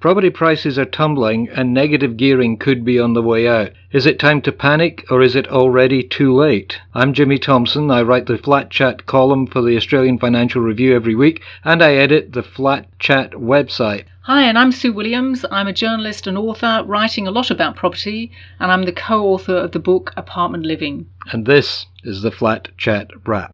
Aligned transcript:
Property 0.00 0.30
prices 0.30 0.78
are 0.78 0.86
tumbling 0.86 1.50
and 1.50 1.74
negative 1.74 2.16
gearing 2.16 2.56
could 2.56 2.86
be 2.86 2.98
on 2.98 3.12
the 3.12 3.20
way 3.20 3.46
out. 3.46 3.72
Is 3.92 4.06
it 4.06 4.18
time 4.18 4.40
to 4.42 4.50
panic 4.50 5.04
or 5.10 5.20
is 5.20 5.36
it 5.36 5.48
already 5.48 6.02
too 6.02 6.34
late? 6.34 6.78
I'm 6.94 7.12
Jimmy 7.12 7.38
Thomson. 7.38 7.90
I 7.90 8.00
write 8.00 8.24
the 8.24 8.38
Flat 8.38 8.70
Chat 8.70 9.04
column 9.04 9.46
for 9.46 9.60
the 9.60 9.76
Australian 9.76 10.18
Financial 10.18 10.62
Review 10.62 10.96
every 10.96 11.14
week 11.14 11.42
and 11.64 11.82
I 11.82 11.96
edit 11.96 12.32
the 12.32 12.42
Flat 12.42 12.86
Chat 12.98 13.32
website. 13.32 14.04
Hi, 14.22 14.44
and 14.44 14.58
I'm 14.58 14.72
Sue 14.72 14.90
Williams. 14.94 15.44
I'm 15.50 15.68
a 15.68 15.72
journalist 15.74 16.26
and 16.26 16.38
author 16.38 16.82
writing 16.86 17.26
a 17.26 17.30
lot 17.30 17.50
about 17.50 17.76
property, 17.76 18.32
and 18.58 18.72
I'm 18.72 18.84
the 18.84 18.92
co 18.92 19.26
author 19.26 19.56
of 19.56 19.72
the 19.72 19.78
book 19.80 20.14
Apartment 20.16 20.64
Living. 20.64 21.08
And 21.30 21.44
this 21.44 21.84
is 22.04 22.22
the 22.22 22.30
Flat 22.30 22.68
Chat 22.78 23.10
Wrap. 23.26 23.52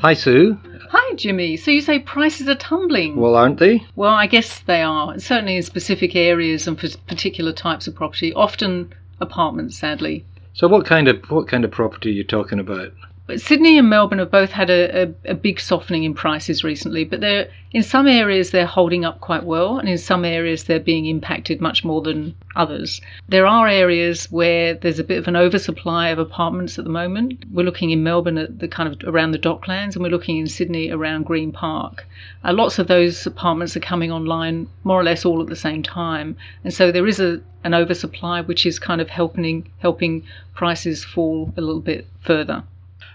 Hi, 0.00 0.14
Sue. 0.14 0.56
Hi, 0.90 1.14
Jimmy. 1.16 1.56
So 1.56 1.72
you 1.72 1.80
say 1.80 1.98
prices 1.98 2.48
are 2.48 2.54
tumbling? 2.54 3.16
Well, 3.16 3.34
aren't 3.34 3.58
they? 3.58 3.82
Well, 3.96 4.14
I 4.14 4.28
guess 4.28 4.60
they 4.60 4.80
are. 4.80 5.18
Certainly 5.18 5.56
in 5.56 5.62
specific 5.64 6.14
areas 6.14 6.68
and 6.68 6.78
for 6.78 6.88
particular 7.08 7.52
types 7.52 7.88
of 7.88 7.96
property, 7.96 8.32
often 8.32 8.94
apartments, 9.20 9.76
sadly. 9.76 10.24
So, 10.52 10.68
what 10.68 10.86
kind 10.86 11.08
of 11.08 11.24
what 11.30 11.48
kind 11.48 11.64
of 11.64 11.72
property 11.72 12.10
are 12.10 12.12
you 12.12 12.22
talking 12.22 12.60
about? 12.60 12.92
Sydney 13.36 13.76
and 13.76 13.90
Melbourne 13.90 14.20
have 14.20 14.30
both 14.30 14.52
had 14.52 14.70
a, 14.70 15.02
a, 15.02 15.32
a, 15.32 15.34
big 15.34 15.60
softening 15.60 16.04
in 16.04 16.14
prices 16.14 16.64
recently, 16.64 17.04
but 17.04 17.20
they're 17.20 17.50
in 17.72 17.82
some 17.82 18.06
areas 18.06 18.50
they're 18.50 18.64
holding 18.64 19.04
up 19.04 19.20
quite 19.20 19.44
well, 19.44 19.78
and 19.78 19.86
in 19.86 19.98
some 19.98 20.24
areas 20.24 20.64
they're 20.64 20.80
being 20.80 21.04
impacted 21.04 21.60
much 21.60 21.84
more 21.84 22.00
than 22.00 22.34
others. 22.56 23.02
There 23.28 23.46
are 23.46 23.68
areas 23.68 24.30
where 24.30 24.72
there's 24.72 24.98
a 24.98 25.04
bit 25.04 25.18
of 25.18 25.28
an 25.28 25.36
oversupply 25.36 26.08
of 26.08 26.18
apartments 26.18 26.78
at 26.78 26.84
the 26.84 26.90
moment. 26.90 27.44
We're 27.52 27.66
looking 27.66 27.90
in 27.90 28.02
Melbourne 28.02 28.38
at 28.38 28.60
the 28.60 28.68
kind 28.68 28.90
of 28.90 29.06
around 29.06 29.32
the 29.32 29.38
Docklands, 29.38 29.94
and 29.94 30.02
we're 30.02 30.08
looking 30.08 30.38
in 30.38 30.46
Sydney 30.46 30.90
around 30.90 31.26
Green 31.26 31.52
Park. 31.52 32.06
Uh, 32.44 32.54
lots 32.54 32.78
of 32.78 32.86
those 32.88 33.26
apartments 33.26 33.76
are 33.76 33.80
coming 33.80 34.10
online 34.10 34.70
more 34.84 34.98
or 34.98 35.04
less 35.04 35.26
all 35.26 35.42
at 35.42 35.48
the 35.48 35.54
same 35.56 35.82
time, 35.82 36.34
and 36.64 36.72
so 36.72 36.90
there 36.90 37.06
is 37.06 37.20
a 37.20 37.42
an 37.62 37.74
oversupply 37.74 38.40
which 38.40 38.64
is 38.64 38.78
kind 38.78 39.02
of 39.02 39.10
helping 39.10 39.68
helping 39.80 40.24
prices 40.54 41.04
fall 41.04 41.52
a 41.58 41.60
little 41.60 41.82
bit 41.82 42.06
further. 42.20 42.64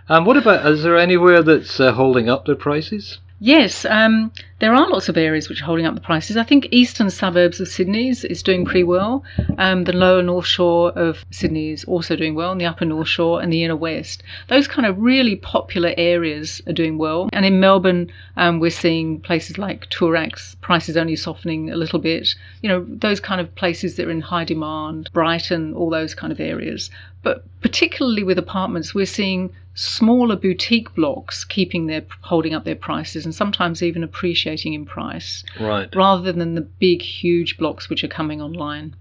And 0.10 0.26
what 0.26 0.38
about, 0.38 0.66
is 0.66 0.84
there 0.84 0.98
anywhere 0.98 1.42
that's 1.42 1.80
uh, 1.80 1.94
holding 1.94 2.30
up 2.30 2.46
their 2.46 2.56
prices? 2.56 3.20
Yes, 3.40 3.84
um, 3.84 4.32
there 4.60 4.74
are 4.74 4.90
lots 4.90 5.10
of 5.10 5.18
areas 5.18 5.50
which 5.50 5.62
are 5.62 5.66
holding 5.66 5.86
up 5.86 5.96
the 5.96 6.00
prices. 6.00 6.38
I 6.38 6.44
think 6.44 6.70
eastern 6.72 7.10
suburbs 7.10 7.60
of 7.60 7.68
Sydney 7.68 8.08
is, 8.08 8.24
is 8.24 8.42
doing 8.42 8.64
pretty 8.64 8.86
well. 8.86 9.22
Um, 9.58 9.84
the 9.84 9.92
lower 9.92 10.22
North 10.24 10.46
Shore 10.46 10.92
of 10.92 11.26
Sydney 11.30 11.72
is 11.72 11.84
also 11.84 12.16
doing 12.16 12.36
well, 12.36 12.54
and 12.54 12.62
the 12.62 12.66
upper 12.66 12.86
North 12.86 13.10
Shore 13.10 13.42
and 13.42 13.52
the 13.52 13.66
inner 13.66 13.76
West. 13.76 14.24
Those 14.48 14.66
kind 14.66 14.86
of 14.86 14.98
really 14.98 15.36
popular 15.36 15.94
areas 15.98 16.62
are 16.68 16.72
doing 16.72 16.98
well. 16.98 17.28
And 17.34 17.46
in 17.46 17.60
Melbourne, 17.60 18.10
um, 18.38 18.62
we're 18.62 18.72
seeing 18.72 19.20
places 19.20 19.58
like 19.58 19.90
Toorak's 19.90 20.56
prices 20.62 20.96
only 20.96 21.18
softening 21.18 21.70
a 21.70 21.76
little 21.76 22.00
bit. 22.00 22.34
You 22.62 22.70
know, 22.70 22.86
those 22.88 23.20
kind 23.20 23.42
of 23.42 23.54
places 23.56 23.98
that 23.98 24.08
are 24.08 24.12
in 24.12 24.22
high 24.22 24.46
demand, 24.46 25.10
Brighton, 25.12 25.74
all 25.74 25.90
those 25.90 26.16
kind 26.16 26.32
of 26.32 26.40
areas. 26.40 26.90
But 27.24 27.46
particularly 27.62 28.24
with 28.24 28.38
apartments, 28.38 28.94
we're 28.94 29.06
seeing 29.06 29.52
smaller 29.76 30.36
boutique 30.36 30.94
blocks 30.94 31.44
keeping 31.44 31.88
their 31.88 32.04
holding 32.22 32.54
up 32.54 32.64
their 32.64 32.76
prices 32.76 33.26
and 33.26 33.34
sometimes 33.34 33.82
even 33.82 34.04
appreciating 34.04 34.74
in 34.74 34.86
price 34.86 35.44
right. 35.60 35.90
rather 35.96 36.32
than 36.32 36.54
the 36.54 36.62
big 36.62 37.02
huge 37.02 37.58
blocks 37.58 37.90
which 37.90 38.04
are 38.04 38.08
coming 38.10 38.40
online 38.40 38.96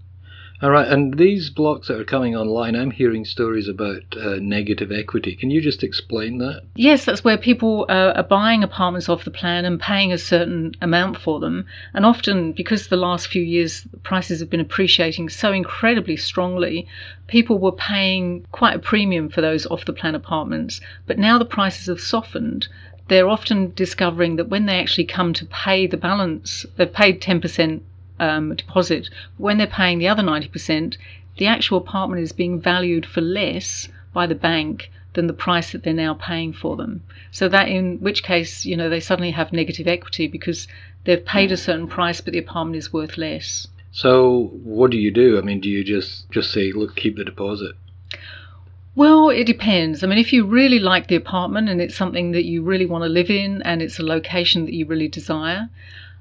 all 0.63 0.71
right, 0.71 0.87
and 0.87 1.17
these 1.17 1.49
blocks 1.49 1.89
that 1.89 1.99
are 1.99 2.05
coming 2.05 2.37
online, 2.37 2.73
I'm 2.73 2.91
hearing 2.91 3.25
stories 3.25 3.67
about 3.67 4.01
uh, 4.15 4.37
negative 4.39 4.93
equity. 4.93 5.35
Can 5.35 5.51
you 5.51 5.59
just 5.59 5.83
explain 5.83 6.37
that? 6.37 6.63
Yes, 6.75 7.03
that's 7.03 7.21
where 7.25 7.37
people 7.37 7.85
uh, 7.89 8.13
are 8.15 8.23
buying 8.23 8.63
apartments 8.63 9.09
off 9.09 9.25
the 9.25 9.31
plan 9.31 9.65
and 9.65 9.77
paying 9.77 10.13
a 10.13 10.17
certain 10.17 10.73
amount 10.81 11.17
for 11.17 11.41
them. 11.41 11.65
And 11.93 12.05
often, 12.05 12.53
because 12.53 12.87
the 12.87 12.95
last 12.95 13.27
few 13.27 13.41
years 13.41 13.85
prices 14.03 14.39
have 14.39 14.49
been 14.49 14.61
appreciating 14.61 15.27
so 15.27 15.51
incredibly 15.51 16.15
strongly, 16.15 16.87
people 17.27 17.59
were 17.59 17.73
paying 17.73 18.45
quite 18.53 18.77
a 18.77 18.79
premium 18.79 19.27
for 19.27 19.41
those 19.41 19.65
off 19.67 19.83
the 19.83 19.91
plan 19.91 20.15
apartments. 20.15 20.79
But 21.07 21.19
now 21.19 21.37
the 21.37 21.45
prices 21.45 21.87
have 21.87 21.99
softened 21.99 22.69
they're 23.09 23.27
often 23.27 23.73
discovering 23.75 24.37
that 24.37 24.47
when 24.47 24.65
they 24.65 24.79
actually 24.79 25.03
come 25.03 25.33
to 25.33 25.45
pay 25.47 25.85
the 25.85 25.97
balance, 25.97 26.65
they've 26.77 26.91
paid 26.91 27.21
10% 27.21 27.81
um, 28.19 28.55
deposit. 28.55 29.09
When 29.37 29.57
they're 29.57 29.67
paying 29.67 29.99
the 29.99 30.07
other 30.07 30.23
90%, 30.23 30.97
the 31.37 31.47
actual 31.47 31.77
apartment 31.79 32.21
is 32.21 32.31
being 32.31 32.59
valued 32.59 33.05
for 33.05 33.21
less 33.21 33.89
by 34.13 34.27
the 34.27 34.35
bank 34.35 34.91
than 35.13 35.27
the 35.27 35.33
price 35.33 35.71
that 35.71 35.83
they're 35.83 35.93
now 35.93 36.13
paying 36.13 36.53
for 36.53 36.75
them. 36.75 37.01
So 37.31 37.47
that 37.49 37.69
in 37.69 37.97
which 37.99 38.23
case, 38.23 38.65
you 38.65 38.75
know, 38.75 38.89
they 38.89 38.99
suddenly 38.99 39.31
have 39.31 39.53
negative 39.53 39.87
equity 39.87 40.27
because 40.27 40.67
they've 41.05 41.23
paid 41.23 41.51
a 41.51 41.57
certain 41.57 41.87
price 41.87 42.21
but 42.21 42.33
the 42.33 42.39
apartment 42.39 42.77
is 42.77 42.93
worth 42.93 43.17
less. 43.17 43.67
So 43.91 44.51
what 44.63 44.89
do 44.91 44.97
you 44.97 45.11
do? 45.11 45.37
I 45.37 45.41
mean, 45.41 45.59
do 45.59 45.69
you 45.69 45.83
just 45.83 46.29
just 46.31 46.51
say, 46.51 46.71
look, 46.71 46.95
keep 46.95 47.15
the 47.15 47.23
deposit? 47.23 47.75
Well, 48.95 49.29
it 49.29 49.45
depends. 49.45 50.03
I 50.03 50.07
mean, 50.07 50.19
if 50.19 50.31
you 50.31 50.45
really 50.45 50.79
like 50.79 51.07
the 51.07 51.15
apartment 51.15 51.67
and 51.67 51.81
it's 51.81 51.95
something 51.95 52.31
that 52.31 52.45
you 52.45 52.61
really 52.61 52.85
want 52.85 53.03
to 53.03 53.09
live 53.09 53.29
in 53.29 53.61
and 53.63 53.81
it's 53.81 53.97
a 53.97 54.03
location 54.03 54.65
that 54.65 54.73
you 54.73 54.85
really 54.85 55.07
desire, 55.07 55.69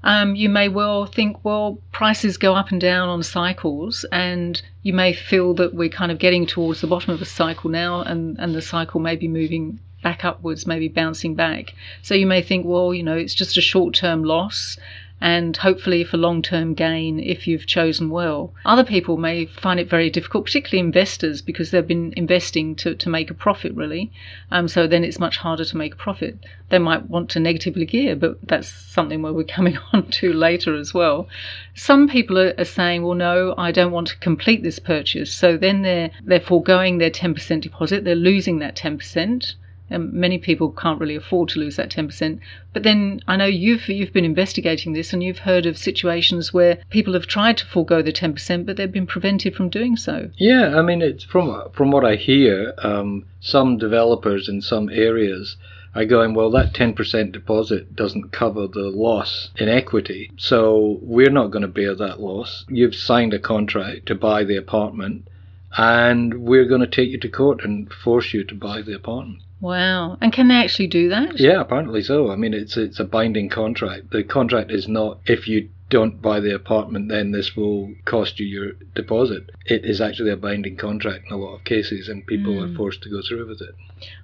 um, 0.04 0.34
you 0.34 0.48
may 0.48 0.68
well 0.68 1.06
think, 1.06 1.44
well, 1.44 1.78
prices 1.92 2.36
go 2.36 2.54
up 2.54 2.70
and 2.70 2.80
down 2.80 3.08
on 3.08 3.22
cycles, 3.22 4.04
and 4.10 4.60
you 4.82 4.92
may 4.92 5.12
feel 5.12 5.54
that 5.54 5.74
we're 5.74 5.88
kind 5.88 6.10
of 6.10 6.18
getting 6.18 6.46
towards 6.46 6.80
the 6.80 6.86
bottom 6.86 7.14
of 7.14 7.22
a 7.22 7.26
cycle 7.26 7.70
now, 7.70 8.02
and, 8.02 8.38
and 8.38 8.54
the 8.54 8.62
cycle 8.62 9.00
may 9.00 9.16
be 9.16 9.28
moving 9.28 9.78
back 10.02 10.24
upwards, 10.24 10.66
maybe 10.66 10.88
bouncing 10.88 11.34
back. 11.34 11.74
So 12.02 12.14
you 12.14 12.26
may 12.26 12.42
think, 12.42 12.66
well, 12.66 12.92
you 12.92 13.02
know, 13.02 13.16
it's 13.16 13.34
just 13.34 13.56
a 13.56 13.60
short 13.60 13.94
term 13.94 14.24
loss, 14.24 14.76
and 15.22 15.56
hopefully 15.56 16.02
for 16.02 16.16
long 16.16 16.42
term 16.42 16.74
gain 16.74 17.20
if 17.20 17.46
you've 17.46 17.64
chosen 17.64 18.10
well. 18.10 18.52
Other 18.64 18.82
people 18.82 19.16
may 19.16 19.46
find 19.46 19.78
it 19.78 19.88
very 19.88 20.10
difficult, 20.10 20.46
particularly 20.46 20.80
investors, 20.84 21.40
because 21.40 21.70
they've 21.70 21.86
been 21.86 22.12
investing 22.16 22.74
to, 22.76 22.96
to 22.96 23.08
make 23.08 23.30
a 23.30 23.34
profit, 23.34 23.72
really. 23.76 24.10
Um, 24.50 24.66
so 24.66 24.88
then 24.88 25.04
it's 25.04 25.20
much 25.20 25.36
harder 25.36 25.64
to 25.64 25.76
make 25.76 25.94
a 25.94 25.96
profit. 25.96 26.38
They 26.70 26.80
might 26.80 27.08
want 27.08 27.30
to 27.30 27.40
negatively 27.40 27.86
gear, 27.86 28.16
but 28.16 28.36
that's 28.42 28.66
something 28.66 29.22
where 29.22 29.32
we're 29.32 29.44
coming 29.58 29.78
on 29.92 30.08
to 30.08 30.32
later 30.32 30.76
as 30.76 30.92
well. 30.92 31.28
Some 31.76 32.08
people 32.08 32.36
are, 32.36 32.64
saying, 32.64 33.04
well, 33.04 33.14
no, 33.14 33.54
I 33.56 33.70
don't 33.70 33.92
want 33.92 34.08
to 34.08 34.18
complete 34.18 34.64
this 34.64 34.80
purchase. 34.80 35.32
So 35.32 35.56
then 35.56 35.82
they're, 35.82 36.10
they're 36.24 36.40
foregoing 36.40 36.98
their 36.98 37.10
10% 37.10 37.60
deposit, 37.60 38.02
they're 38.02 38.16
losing 38.16 38.58
that 38.58 38.74
10%. 38.74 39.54
And 39.90 40.12
many 40.12 40.38
people 40.38 40.70
can't 40.70 41.00
really 41.00 41.16
afford 41.16 41.50
to 41.50 41.60
lose 41.60 41.76
that 41.76 41.90
10%. 41.90 42.38
But 42.72 42.82
then 42.82 43.20
I 43.26 43.36
know 43.36 43.46
you've 43.46 43.88
you've 43.88 44.12
been 44.12 44.24
investigating 44.24 44.92
this 44.92 45.12
and 45.12 45.22
you've 45.22 45.40
heard 45.40 45.66
of 45.66 45.76
situations 45.76 46.52
where 46.54 46.78
people 46.88 47.12
have 47.12 47.26
tried 47.26 47.58
to 47.58 47.66
forego 47.66 48.00
the 48.00 48.12
10%, 48.12 48.64
but 48.64 48.76
they've 48.76 48.90
been 48.90 49.06
prevented 49.06 49.54
from 49.54 49.68
doing 49.68 49.96
so. 49.96 50.30
Yeah, 50.36 50.78
I 50.78 50.82
mean, 50.82 51.02
it's 51.02 51.24
from 51.24 51.70
from 51.72 51.90
what 51.90 52.04
I 52.04 52.16
hear, 52.16 52.74
um, 52.78 53.26
some 53.40 53.76
developers 53.76 54.48
in 54.48 54.62
some 54.62 54.88
areas 54.88 55.56
are 55.94 56.04
going, 56.06 56.34
well, 56.34 56.50
that 56.50 56.72
10% 56.72 57.32
deposit 57.32 57.94
doesn't 57.94 58.32
cover 58.32 58.66
the 58.66 58.88
loss 58.88 59.50
in 59.56 59.68
equity, 59.68 60.30
so 60.38 60.98
we're 61.02 61.30
not 61.30 61.50
going 61.50 61.62
to 61.62 61.68
bear 61.68 61.94
that 61.94 62.20
loss. 62.20 62.64
You've 62.68 62.94
signed 62.94 63.34
a 63.34 63.38
contract 63.38 64.06
to 64.06 64.14
buy 64.14 64.44
the 64.44 64.56
apartment, 64.56 65.28
and 65.76 66.42
we're 66.42 66.64
going 66.64 66.80
to 66.80 66.86
take 66.86 67.10
you 67.10 67.18
to 67.18 67.28
court 67.28 67.62
and 67.62 67.92
force 67.92 68.32
you 68.32 68.44
to 68.44 68.54
buy 68.54 68.80
the 68.80 68.94
apartment. 68.94 69.42
Wow. 69.62 70.18
And 70.20 70.32
can 70.32 70.48
they 70.48 70.56
actually 70.56 70.88
do 70.88 71.08
that? 71.10 71.38
Yeah, 71.38 71.60
apparently 71.60 72.02
so. 72.02 72.32
I 72.32 72.36
mean, 72.36 72.52
it's 72.52 72.76
it's 72.76 72.98
a 72.98 73.04
binding 73.04 73.48
contract. 73.48 74.10
The 74.10 74.24
contract 74.24 74.72
is 74.72 74.88
not 74.88 75.20
if 75.24 75.46
you 75.46 75.68
don't 75.88 76.20
buy 76.20 76.40
the 76.40 76.52
apartment, 76.52 77.08
then 77.08 77.30
this 77.30 77.54
will 77.54 77.94
cost 78.04 78.40
you 78.40 78.46
your 78.46 78.72
deposit. 78.96 79.50
It 79.66 79.84
is 79.84 80.00
actually 80.00 80.30
a 80.30 80.36
binding 80.36 80.76
contract 80.76 81.26
in 81.26 81.32
a 81.32 81.36
lot 81.36 81.54
of 81.54 81.64
cases, 81.64 82.08
and 82.08 82.26
people 82.26 82.54
mm. 82.54 82.72
are 82.72 82.76
forced 82.76 83.02
to 83.02 83.10
go 83.10 83.22
through 83.22 83.46
with 83.46 83.60
it. 83.60 83.74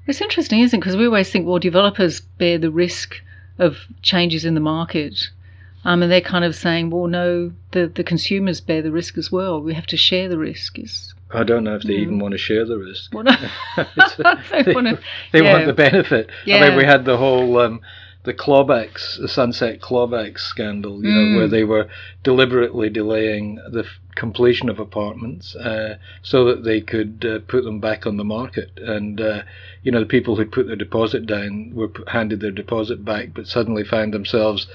It's 0.09 0.21
interesting, 0.21 0.59
isn't 0.61 0.77
it? 0.77 0.81
Because 0.81 0.97
we 0.97 1.07
always 1.07 1.31
think, 1.31 1.47
well, 1.47 1.61
developers 1.61 2.21
bear 2.21 2.59
the 2.59 2.73
risk 2.73 3.23
of 3.61 3.77
changes 4.03 4.45
in 4.45 4.55
the 4.55 4.61
market. 4.61 5.29
Um, 5.85 6.03
and 6.03 6.11
they're 6.11 6.21
kind 6.21 6.45
of 6.45 6.57
saying, 6.57 6.91
well, 6.91 7.07
no, 7.07 7.53
the, 7.71 7.87
the 7.87 8.03
consumers 8.03 8.61
bear 8.61 8.83
the 8.83 8.91
risk 8.91 9.17
as 9.17 9.31
well. 9.31 9.61
We 9.61 9.75
have 9.75 9.87
to 9.87 9.97
share 9.97 10.29
the 10.29 10.39
risk. 10.39 10.79
It's 10.79 11.15
I 11.31 11.45
don't 11.45 11.65
know 11.65 11.77
if 11.77 11.83
they 11.83 11.95
mm. 11.95 12.03
even 12.03 12.19
want 12.19 12.33
to 12.33 12.39
share 12.39 12.65
the 12.65 12.79
risk. 12.79 13.13
Well, 13.13 13.25
no. 13.25 13.33
they, 13.77 14.75
want, 14.75 14.87
to, 14.87 14.99
they 15.33 15.43
yeah. 15.43 15.53
want 15.53 15.67
the 15.67 15.75
benefit. 15.75 16.31
Yeah. 16.47 16.57
I 16.57 16.69
mean, 16.69 16.79
we 16.79 16.85
had 16.85 17.05
the 17.05 17.17
whole 17.17 17.59
um, 17.59 17.81
the 18.25 18.35
clawbacks, 18.35 19.19
the 19.19 19.29
Sunset 19.29 19.81
clawbacks 19.81 20.41
scandal, 20.41 21.03
you 21.03 21.11
mm. 21.11 21.33
know, 21.33 21.39
where 21.39 21.49
mm. 21.49 21.51
they 21.51 21.65
were 21.65 21.89
deliberately 22.23 22.91
delaying 22.91 23.57
the 23.71 23.85
f- 23.85 24.01
completion 24.17 24.69
of 24.69 24.79
apartments 24.79 25.55
uh, 25.57 25.97
so 26.23 26.45
that 26.45 26.65
they 26.65 26.81
could 26.81 27.25
uh, 27.25 27.39
put 27.47 27.65
them 27.65 27.81
back 27.81 28.07
on 28.07 28.17
the 28.17 28.25
market. 28.25 28.71
And 28.77 29.21
uh, 29.21 29.43
you 29.83 29.93
know, 29.93 30.01
the 30.01 30.07
people 30.07 30.37
who 30.37 30.45
put 30.45 30.67
their 30.67 30.77
deposit 30.77 31.27
down 31.27 31.73
were 31.75 31.91
handed 32.09 32.41
their 32.41 32.51
deposit 32.51 33.05
back, 33.05 33.35
but 33.35 33.47
suddenly 33.47 33.85
found 33.85 34.13
themselves 34.13 34.67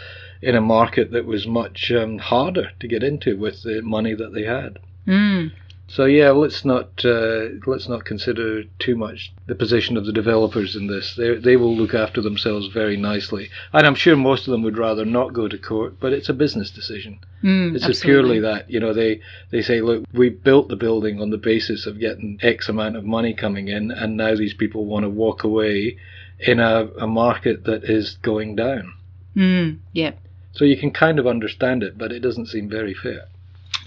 in 0.42 0.56
a 0.56 0.62
market 0.62 1.12
that 1.12 1.26
was 1.26 1.46
much 1.46 1.92
um, 1.92 2.18
harder 2.18 2.72
to 2.80 2.88
get 2.88 3.04
into 3.04 3.38
with 3.38 3.64
the 3.64 3.82
money 3.82 4.14
that 4.14 4.34
they 4.34 4.44
had. 4.44 4.80
Mm. 5.08 5.52
So 5.88 6.06
yeah, 6.06 6.32
let's 6.32 6.64
not 6.66 7.04
uh, 7.06 7.50
let's 7.68 7.88
not 7.88 8.06
consider 8.06 8.64
too 8.80 8.96
much 8.96 9.34
the 9.48 9.56
position 9.56 9.98
of 9.98 10.06
the 10.06 10.14
developers 10.14 10.76
in 10.76 10.88
this. 10.88 11.16
They 11.16 11.36
they 11.36 11.56
will 11.56 11.76
look 11.76 11.94
after 11.94 12.22
themselves 12.22 12.68
very 12.68 12.98
nicely, 12.98 13.50
and 13.74 13.86
I'm 13.86 13.96
sure 13.96 14.16
most 14.16 14.48
of 14.48 14.52
them 14.52 14.64
would 14.64 14.78
rather 14.78 15.06
not 15.06 15.34
go 15.34 15.48
to 15.48 15.58
court. 15.58 16.00
But 16.00 16.14
it's 16.14 16.30
a 16.30 16.34
business 16.34 16.72
decision. 16.72 17.20
Mm, 17.44 17.76
it's 17.76 18.02
purely 18.02 18.40
that 18.40 18.70
you 18.70 18.80
know 18.80 18.94
they 18.94 19.20
they 19.52 19.62
say, 19.62 19.82
look, 19.82 20.06
we 20.14 20.30
built 20.30 20.70
the 20.70 20.78
building 20.78 21.22
on 21.22 21.30
the 21.30 21.38
basis 21.38 21.86
of 21.86 22.00
getting 22.00 22.40
X 22.42 22.70
amount 22.70 22.96
of 22.96 23.04
money 23.04 23.34
coming 23.34 23.68
in, 23.68 23.92
and 23.92 24.18
now 24.18 24.36
these 24.36 24.54
people 24.54 24.86
want 24.86 25.04
to 25.04 25.10
walk 25.10 25.44
away 25.44 25.98
in 26.40 26.60
a, 26.60 26.88
a 27.00 27.08
market 27.08 27.66
that 27.66 27.84
is 27.84 28.18
going 28.22 28.56
down. 28.56 28.94
Mm, 29.36 29.80
yeah. 29.92 30.14
So 30.54 30.66
you 30.66 30.78
can 30.78 30.92
kind 30.92 31.20
of 31.20 31.28
understand 31.28 31.84
it, 31.84 31.98
but 31.98 32.12
it 32.12 32.20
doesn't 32.20 32.48
seem 32.48 32.70
very 32.70 32.94
fair. 32.94 33.28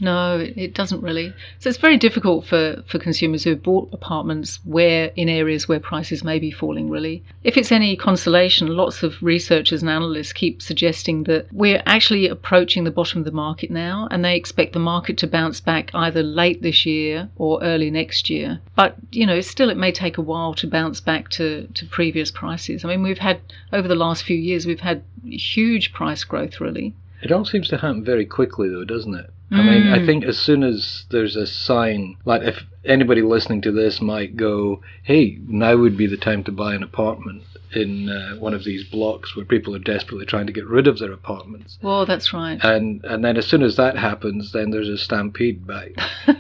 No, 0.01 0.39
it 0.39 0.75
doesn't 0.75 1.03
really. 1.03 1.33
So 1.59 1.69
it's 1.69 1.79
very 1.79 1.97
difficult 1.97 2.45
for, 2.47 2.83
for 2.87 2.99
consumers 2.99 3.45
who 3.45 3.51
have 3.51 3.63
bought 3.63 3.93
apartments 3.93 4.61
where 4.65 5.11
in 5.17 5.29
areas 5.29 5.69
where 5.69 5.81
prices 5.81 6.23
may 6.23 6.39
be 6.39 6.51
falling 6.51 6.91
really. 6.91 7.23
If 7.45 7.57
it's 7.57 7.73
any 7.73 7.97
consolation, 7.97 8.69
lots 8.69 9.03
of 9.03 9.23
researchers 9.23 9.83
and 9.83 9.91
analysts 9.91 10.33
keep 10.33 10.61
suggesting 10.61 11.25
that 11.25 11.47
we're 11.53 11.83
actually 11.87 12.29
approaching 12.29 12.85
the 12.85 12.91
bottom 12.91 13.21
of 13.21 13.25
the 13.25 13.31
market 13.31 13.71
now 13.71 14.09
and 14.11 14.25
they 14.25 14.37
expect 14.37 14.75
the 14.75 14.79
market 14.79 15.17
to 15.19 15.27
bounce 15.27 15.61
back 15.61 15.91
either 15.95 16.23
late 16.23 16.63
this 16.63 16.85
year 16.85 17.29
or 17.37 17.63
early 17.63 17.91
next 17.91 18.29
year. 18.29 18.61
But, 18.75 18.97
you 19.13 19.27
know, 19.27 19.41
still 19.41 19.71
it 19.71 19.77
may 19.77 19.93
take 19.93 20.19
a 20.19 20.23
while 20.23 20.55
to 20.55 20.67
bounce 20.67 21.01
back 21.01 21.31
to, 21.31 21.67
to 21.73 21.87
previous 21.87 22.31
prices. 22.31 22.85
I 22.85 22.89
mean, 22.89 23.03
we've 23.03 23.19
had 23.19 23.41
over 23.73 23.89
the 23.89 23.95
last 23.95 24.25
few 24.25 24.37
years 24.37 24.67
we've 24.67 24.81
had 24.81 25.03
huge 25.25 25.93
price 25.93 26.25
growth 26.25 26.61
really. 26.61 26.95
It 27.23 27.33
all 27.33 27.45
seems 27.45 27.69
to 27.69 27.77
happen 27.79 28.05
very 28.05 28.27
quickly 28.27 28.69
though, 28.69 28.85
doesn't 28.85 29.15
it? 29.15 29.31
I 29.53 29.63
mean, 29.63 29.87
I 29.93 29.99
Mm. 29.99 30.07
think 30.07 30.25
as 30.25 30.37
soon 30.39 30.65
as 30.65 31.05
there's 31.11 31.37
a 31.37 31.47
sign, 31.47 32.17
like 32.25 32.43
if 32.43 32.65
anybody 32.85 33.23
listening 33.23 33.61
to 33.63 33.71
this 33.71 34.01
might 34.01 34.37
go, 34.37 34.81
hey, 35.05 35.39
now 35.47 35.77
would 35.77 35.97
be 35.97 36.09
the 36.09 36.17
time 36.17 36.43
to 36.45 36.53
buy 36.53 36.75
an 36.75 36.83
apartment 36.83 37.43
in 37.73 38.09
uh, 38.09 38.35
one 38.37 38.55
of 38.55 38.65
these 38.65 38.83
blocks 38.85 39.37
where 39.37 39.45
people 39.45 39.75
are 39.77 39.79
desperately 39.79 40.27
trying 40.27 40.47
to 40.49 40.53
get 40.53 40.67
rid 40.67 40.89
of 40.89 40.99
their 40.99 41.13
apartments. 41.13 41.79
Well, 41.81 42.07
that's 42.07 42.33
right. 42.33 42.59
And 42.65 43.05
and 43.05 43.25
then 43.25 43.37
as 43.37 43.47
soon 43.47 43.63
as 43.63 43.77
that 43.77 43.97
happens, 43.97 44.51
then 44.51 44.71
there's 44.71 44.89
a 44.89 44.99
stampede 44.99 45.65
back. 45.65 45.91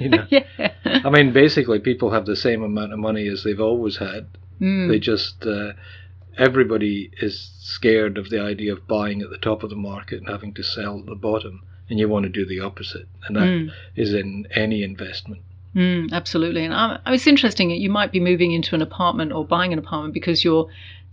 You 0.00 0.08
know, 0.08 0.26
yeah. 0.30 0.72
I 0.84 1.08
mean, 1.10 1.32
basically, 1.32 1.78
people 1.78 2.10
have 2.10 2.26
the 2.26 2.36
same 2.36 2.62
amount 2.64 2.92
of 2.92 2.98
money 2.98 3.28
as 3.28 3.44
they've 3.44 3.60
always 3.60 3.98
had. 3.98 4.26
Mm. 4.60 4.88
They 4.88 4.98
just 4.98 5.46
uh, 5.46 5.72
everybody 6.38 7.10
is 7.20 7.50
scared 7.60 8.18
of 8.18 8.30
the 8.30 8.40
idea 8.40 8.72
of 8.72 8.86
buying 8.86 9.22
at 9.22 9.30
the 9.30 9.38
top 9.38 9.62
of 9.62 9.70
the 9.70 9.76
market 9.76 10.18
and 10.18 10.28
having 10.28 10.52
to 10.54 10.62
sell 10.62 10.98
at 10.98 11.06
the 11.06 11.14
bottom, 11.14 11.62
and 11.88 11.98
you 11.98 12.08
want 12.08 12.24
to 12.24 12.28
do 12.28 12.44
the 12.46 12.60
opposite, 12.60 13.06
and 13.26 13.36
that 13.36 13.72
is 13.94 14.12
Mm. 14.12 14.20
in 14.20 14.46
any 14.50 14.82
investment. 14.82 15.42
Mm, 15.74 16.10
absolutely. 16.12 16.64
And 16.64 16.72
um, 16.72 16.98
it's 17.06 17.26
interesting. 17.26 17.70
You 17.70 17.90
might 17.90 18.10
be 18.10 18.20
moving 18.20 18.52
into 18.52 18.74
an 18.74 18.80
apartment 18.82 19.32
or 19.32 19.44
buying 19.44 19.72
an 19.74 19.78
apartment 19.78 20.14
because 20.14 20.42
you're 20.42 20.68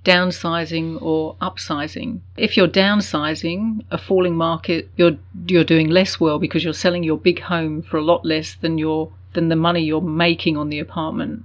downsizing 0.06 1.02
or 1.02 1.36
upsizing. 1.42 2.20
If 2.38 2.56
you're 2.58 2.68
downsizing, 2.68 3.84
a 3.92 3.98
falling 3.98 4.36
market, 4.36 4.90
you're 4.96 5.18
you're 5.48 5.64
doing 5.64 5.90
less 5.90 6.20
well 6.20 6.40
because 6.40 6.64
you're 6.64 6.74
selling 6.74 7.04
your 7.04 7.18
big 7.18 7.42
home 7.42 7.82
for 7.82 7.98
a 7.98 8.02
lot 8.04 8.26
less 8.26 8.56
than 8.56 8.78
your 8.78 9.12
than 9.34 9.50
the 9.50 9.56
money 9.56 9.82
you're 9.82 10.02
making 10.02 10.58
on 10.58 10.70
the 10.70 10.80
apartment. 10.80 11.44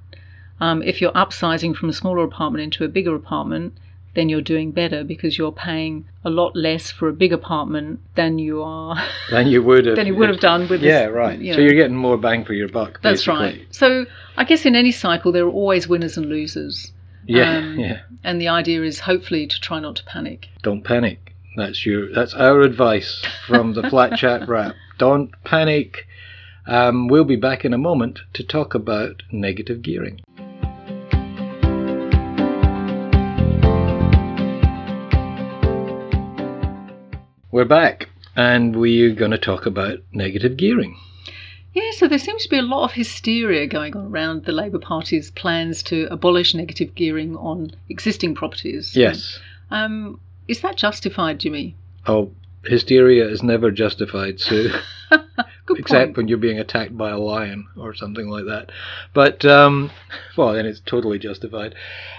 Um, 0.61 0.83
if 0.83 1.01
you're 1.01 1.13
upsizing 1.13 1.75
from 1.75 1.89
a 1.89 1.93
smaller 1.93 2.25
apartment 2.25 2.63
into 2.65 2.85
a 2.85 2.89
bigger 2.89 3.15
apartment, 3.15 3.75
then 4.15 4.29
you're 4.29 4.41
doing 4.43 4.73
better 4.73 5.05
because 5.05 5.39
you're 5.39 5.53
paying 5.53 6.05
a 6.25 6.31
lot 6.31 6.57
less 6.57 6.91
for 6.91 7.09
a 7.09 7.13
big 7.13 7.33
apartment 7.33 8.01
than 8.17 8.39
you 8.39 8.63
are 8.63 8.97
Than 9.31 9.47
you 9.47 9.63
would 9.63 9.87
have. 9.87 9.97
than 9.97 10.07
you 10.07 10.17
would 10.17 10.29
have 10.29 10.41
done 10.41 10.67
with 10.69 10.83
Yeah, 10.83 11.07
this, 11.07 11.15
right. 11.15 11.39
you 11.39 11.55
So 11.55 11.61
you're 11.61 11.75
getting 11.75 11.97
more 11.97 12.17
bang 12.17 12.45
for 12.45 12.55
your 12.55 12.69
buck. 12.69 13.01
That's 13.03 13.21
basically. 13.27 13.59
right. 13.61 13.67
So 13.71 14.07
I 14.37 14.45
guess 14.45 14.65
in 14.67 14.75
any 14.75 14.91
cycle 14.91 15.31
there 15.31 15.45
are 15.45 15.51
always 15.51 15.87
winners 15.87 16.17
and 16.17 16.27
losers. 16.27 16.93
Yeah, 17.27 17.59
Um, 17.59 17.79
yeah. 17.79 18.01
And 18.25 18.41
the 18.41 18.49
idea 18.49 18.83
is 18.83 19.01
hopefully 19.01 19.47
to 19.47 19.61
try 19.61 19.79
not 19.79 19.97
to 19.97 20.05
panic. 20.05 20.49
Don't 20.63 20.83
panic. 20.83 21.35
That's 21.57 21.85
your. 21.85 22.13
That's 22.13 22.35
our 22.35 22.63
advice 22.63 23.25
from 23.47 23.75
the 23.75 23.89
Flat 23.91 24.17
Chat 24.17 24.49
Wrap. 24.49 24.75
Don't 24.99 25.31
panic. 25.45 26.07
Um, 26.67 27.09
we'll 27.09 27.25
be 27.25 27.37
back 27.37 27.65
in 27.65 27.73
a 27.73 27.79
moment 27.79 28.21
to 28.35 28.45
talk 28.45 28.75
about 28.75 29.23
negative 29.33 29.83
gearing. 29.83 30.21
We're 37.51 37.65
back, 37.65 38.11
and 38.37 38.77
we're 38.77 39.15
going 39.15 39.31
to 39.31 39.39
talk 39.39 39.65
about 39.65 40.01
negative 40.13 40.59
gearing. 40.59 40.99
Yeah, 41.73 41.93
so 41.97 42.07
there 42.07 42.19
seems 42.19 42.43
to 42.43 42.51
be 42.51 42.59
a 42.59 42.63
lot 42.63 42.85
of 42.85 42.93
hysteria 42.93 43.67
going 43.67 43.97
on 43.97 44.05
around 44.09 44.45
the 44.45 44.53
Labour 44.53 44.79
Party's 44.79 45.31
plans 45.31 45.83
to 45.85 46.07
abolish 46.11 46.55
negative 46.55 46.95
gearing 46.95 47.37
on 47.37 47.73
existing 47.89 48.35
properties. 48.35 48.95
Yes. 48.95 49.39
Um, 49.71 50.21
is 50.47 50.61
that 50.61 50.77
justified, 50.77 51.41
Jimmy? 51.41 51.75
Oh, 52.07 52.33
hysteria 52.65 53.27
is 53.27 53.43
never 53.43 53.71
justified, 53.71 54.41
Sue. 54.41 54.71
Good 55.65 55.79
except 55.79 56.09
point. 56.09 56.17
when 56.19 56.29
you're 56.29 56.37
being 56.37 56.59
attacked 56.59 56.99
by 56.99 57.09
a 57.11 57.19
lion 57.19 57.67
or 57.79 57.95
something 57.95 58.29
like 58.29 58.45
that. 58.45 58.71
But 59.15 59.47
um, 59.47 59.91
well, 60.37 60.53
then 60.53 60.67
it's 60.67 60.81
totally 60.81 61.19
justified. 61.19 61.75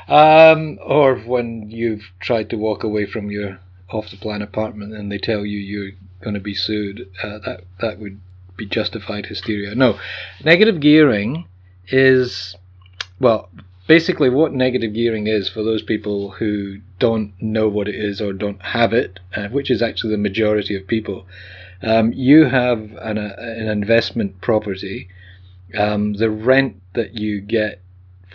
Um, 0.08 0.80
or 0.82 1.18
when 1.18 1.70
you've 1.70 2.10
tried 2.20 2.50
to 2.50 2.58
walk 2.58 2.84
away 2.84 3.06
from 3.06 3.30
your 3.30 3.60
off-the-plan 3.92 4.42
apartment 4.42 4.94
and 4.94 5.12
they 5.12 5.18
tell 5.18 5.46
you 5.46 5.58
you're 5.60 5.92
going 6.22 6.34
to 6.34 6.40
be 6.40 6.54
sued, 6.54 7.10
uh, 7.24 7.40
that 7.40 7.62
that 7.80 8.00
would 8.00 8.20
be 8.58 8.66
justified 8.66 9.26
hysteria. 9.26 9.74
No, 9.76 10.00
negative 10.44 10.80
gearing 10.80 11.48
is 11.88 12.56
well. 13.20 13.50
Basically, 13.88 14.30
what 14.30 14.54
negative 14.54 14.94
gearing 14.94 15.26
is 15.26 15.50
for 15.50 15.64
those 15.64 15.82
people 15.82 16.32
who 16.32 16.80
don't 17.00 17.34
know 17.42 17.68
what 17.68 17.88
it 17.88 17.96
is 17.96 18.22
or 18.22 18.34
don't 18.34 18.62
have 18.62 18.94
it, 18.94 19.20
uh, 19.36 19.48
which 19.48 19.72
is 19.72 19.82
actually 19.82 20.12
the 20.12 20.18
majority 20.18 20.76
of 20.76 20.86
people, 20.86 21.26
um, 21.82 22.14
you 22.14 22.46
have 22.46 22.80
an, 23.02 23.18
uh, 23.18 23.36
an 23.40 23.68
investment 23.68 24.42
property. 24.42 25.10
Um, 25.76 26.14
the 26.14 26.30
rent 26.30 26.76
that 26.94 27.16
you 27.16 27.42
get 27.42 27.82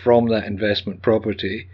from 0.03 0.29
that 0.29 0.45
investment 0.45 1.03
property 1.03 1.69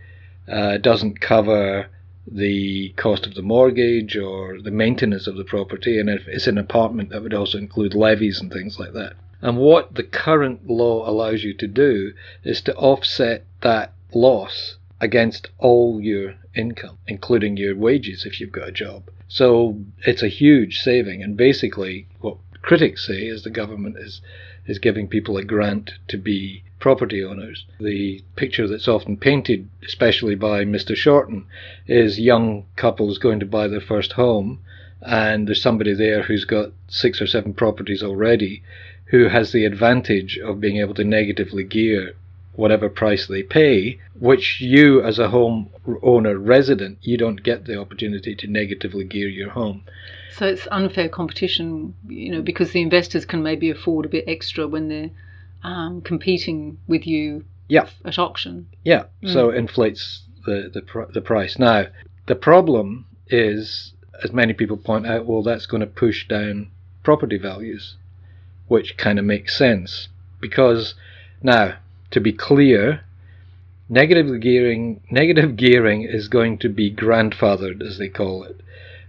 uh, 0.46 0.76
doesn't 0.78 1.20
cover 1.20 1.88
the 2.26 2.90
cost 2.96 3.26
of 3.26 3.34
the 3.34 3.42
mortgage 3.42 4.16
or 4.16 4.60
the 4.60 4.70
maintenance 4.70 5.26
of 5.26 5.36
the 5.36 5.44
property, 5.44 5.98
and 5.98 6.08
if 6.08 6.26
it's 6.28 6.46
an 6.46 6.58
apartment, 6.58 7.10
that 7.10 7.22
would 7.22 7.34
also 7.34 7.58
include 7.58 7.94
levies 7.94 8.40
and 8.40 8.52
things 8.52 8.78
like 8.78 8.92
that. 8.92 9.14
And 9.40 9.56
what 9.56 9.94
the 9.94 10.02
current 10.02 10.68
law 10.68 11.08
allows 11.08 11.42
you 11.42 11.54
to 11.54 11.66
do 11.66 12.12
is 12.44 12.60
to 12.62 12.74
offset 12.76 13.44
that 13.62 13.92
loss 14.12 14.76
against 15.00 15.48
all 15.58 16.00
your 16.00 16.34
income, 16.54 16.98
including 17.06 17.56
your 17.56 17.74
wages 17.74 18.26
if 18.26 18.40
you've 18.40 18.52
got 18.52 18.68
a 18.68 18.72
job. 18.72 19.10
So 19.28 19.78
it's 20.04 20.22
a 20.22 20.28
huge 20.28 20.80
saving, 20.80 21.22
and 21.22 21.36
basically, 21.36 22.06
what 22.20 22.36
critics 22.62 23.06
say 23.06 23.26
is 23.26 23.42
the 23.42 23.50
government 23.50 23.96
is 23.98 24.20
is 24.66 24.78
giving 24.78 25.08
people 25.08 25.36
a 25.36 25.44
grant 25.44 25.92
to 26.08 26.16
be 26.16 26.62
property 26.78 27.22
owners. 27.24 27.66
The 27.78 28.22
picture 28.36 28.66
that's 28.66 28.88
often 28.88 29.16
painted, 29.16 29.68
especially 29.84 30.34
by 30.34 30.64
Mr. 30.64 30.96
Shorten, 30.96 31.46
is 31.86 32.18
young 32.18 32.64
couples 32.76 33.18
going 33.18 33.40
to 33.40 33.46
buy 33.46 33.68
their 33.68 33.80
first 33.80 34.12
home, 34.12 34.60
and 35.02 35.46
there's 35.46 35.62
somebody 35.62 35.94
there 35.94 36.22
who's 36.22 36.44
got 36.44 36.72
six 36.88 37.20
or 37.20 37.26
seven 37.26 37.54
properties 37.54 38.02
already, 38.02 38.62
who 39.06 39.28
has 39.28 39.52
the 39.52 39.64
advantage 39.64 40.38
of 40.38 40.60
being 40.60 40.78
able 40.78 40.94
to 40.94 41.04
negatively 41.04 41.64
gear 41.64 42.14
whatever 42.60 42.88
price 42.88 43.26
they 43.26 43.42
pay, 43.42 43.98
which 44.18 44.60
you 44.60 45.02
as 45.02 45.18
a 45.18 45.28
home 45.30 45.70
owner 46.02 46.38
resident, 46.38 46.98
you 47.00 47.16
don't 47.16 47.42
get 47.42 47.64
the 47.64 47.78
opportunity 47.80 48.34
to 48.36 48.46
negatively 48.46 49.04
gear 49.04 49.28
your 49.28 49.50
home. 49.50 49.82
So 50.36 50.46
it's 50.46 50.68
unfair 50.70 51.08
competition, 51.08 51.94
you 52.06 52.30
know, 52.30 52.42
because 52.42 52.72
the 52.72 52.82
investors 52.82 53.24
can 53.24 53.42
maybe 53.42 53.70
afford 53.70 54.06
a 54.06 54.08
bit 54.08 54.24
extra 54.28 54.68
when 54.68 54.88
they're 54.88 55.10
um, 55.64 56.00
competing 56.02 56.78
with 56.86 57.06
you 57.06 57.44
Yeah. 57.68 57.88
at 58.04 58.18
auction. 58.18 58.66
Yeah, 58.84 59.04
so 59.26 59.50
it 59.50 59.58
inflates 59.58 60.22
the 60.46 60.70
the 60.72 60.82
pr- 60.82 61.12
the 61.12 61.20
price. 61.20 61.58
Now, 61.58 61.86
the 62.26 62.34
problem 62.34 63.06
is, 63.28 63.92
as 64.24 64.32
many 64.32 64.52
people 64.52 64.76
point 64.76 65.06
out, 65.06 65.26
well, 65.26 65.42
that's 65.42 65.66
going 65.66 65.80
to 65.82 65.86
push 65.86 66.26
down 66.28 66.70
property 67.02 67.38
values, 67.38 67.96
which 68.68 68.96
kind 68.96 69.18
of 69.18 69.24
makes 69.24 69.56
sense 69.56 70.08
because 70.40 70.94
now, 71.42 71.76
to 72.10 72.20
be 72.20 72.32
clear, 72.32 73.02
negative 73.88 74.40
gearing 74.40 75.00
negative 75.10 75.56
gearing 75.56 76.02
is 76.02 76.28
going 76.28 76.58
to 76.58 76.68
be 76.68 76.90
grandfathered, 76.90 77.82
as 77.82 77.98
they 77.98 78.08
call 78.08 78.44
it, 78.44 78.60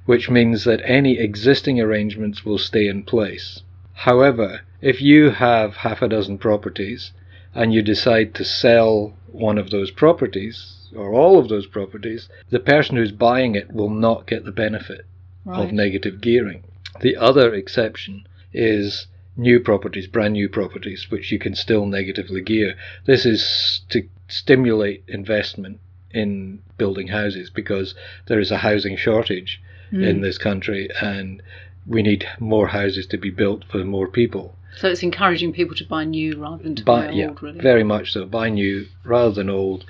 which 0.05 0.29
means 0.29 0.63
that 0.63 0.81
any 0.83 1.19
existing 1.19 1.79
arrangements 1.79 2.45
will 2.45 2.57
stay 2.57 2.87
in 2.87 3.03
place. 3.03 3.63
However, 3.93 4.61
if 4.81 5.01
you 5.01 5.29
have 5.29 5.77
half 5.77 6.01
a 6.01 6.07
dozen 6.07 6.37
properties 6.39 7.11
and 7.53 7.73
you 7.73 7.81
decide 7.81 8.33
to 8.33 8.43
sell 8.43 9.13
one 9.31 9.57
of 9.57 9.69
those 9.69 9.91
properties 9.91 10.89
or 10.95 11.13
all 11.13 11.37
of 11.37 11.49
those 11.49 11.67
properties, 11.67 12.27
the 12.49 12.59
person 12.59 12.95
who's 12.95 13.11
buying 13.11 13.55
it 13.55 13.71
will 13.71 13.89
not 13.89 14.27
get 14.27 14.43
the 14.43 14.51
benefit 14.51 15.05
of 15.45 15.71
negative 15.71 16.21
gearing. 16.21 16.63
The 17.01 17.15
other 17.15 17.53
exception 17.53 18.27
is 18.53 19.07
new 19.37 19.59
properties, 19.59 20.07
brand 20.07 20.33
new 20.33 20.49
properties, 20.49 21.09
which 21.09 21.31
you 21.31 21.39
can 21.39 21.55
still 21.55 21.85
negatively 21.85 22.41
gear. 22.41 22.75
This 23.05 23.25
is 23.25 23.81
to 23.89 24.07
stimulate 24.27 25.03
investment 25.07 25.79
in 26.11 26.59
building 26.77 27.07
houses 27.07 27.49
because 27.49 27.95
there 28.27 28.39
is 28.39 28.51
a 28.51 28.57
housing 28.57 28.97
shortage 28.97 29.61
mm. 29.91 30.05
in 30.05 30.21
this 30.21 30.37
country 30.37 30.89
and 31.01 31.41
we 31.87 32.01
need 32.01 32.27
more 32.39 32.67
houses 32.67 33.07
to 33.07 33.17
be 33.17 33.29
built 33.29 33.63
for 33.65 33.83
more 33.83 34.07
people. 34.07 34.55
So 34.77 34.87
it's 34.89 35.03
encouraging 35.03 35.53
people 35.53 35.75
to 35.75 35.85
buy 35.85 36.05
new 36.05 36.39
rather 36.39 36.63
than 36.63 36.75
to 36.75 36.83
buy, 36.83 37.07
buy 37.07 37.13
yeah, 37.13 37.27
old, 37.27 37.43
really. 37.43 37.59
Very 37.59 37.83
much 37.83 38.13
so. 38.13 38.25
Buy 38.25 38.49
new 38.49 38.87
rather 39.03 39.31
than 39.31 39.49
old, 39.49 39.85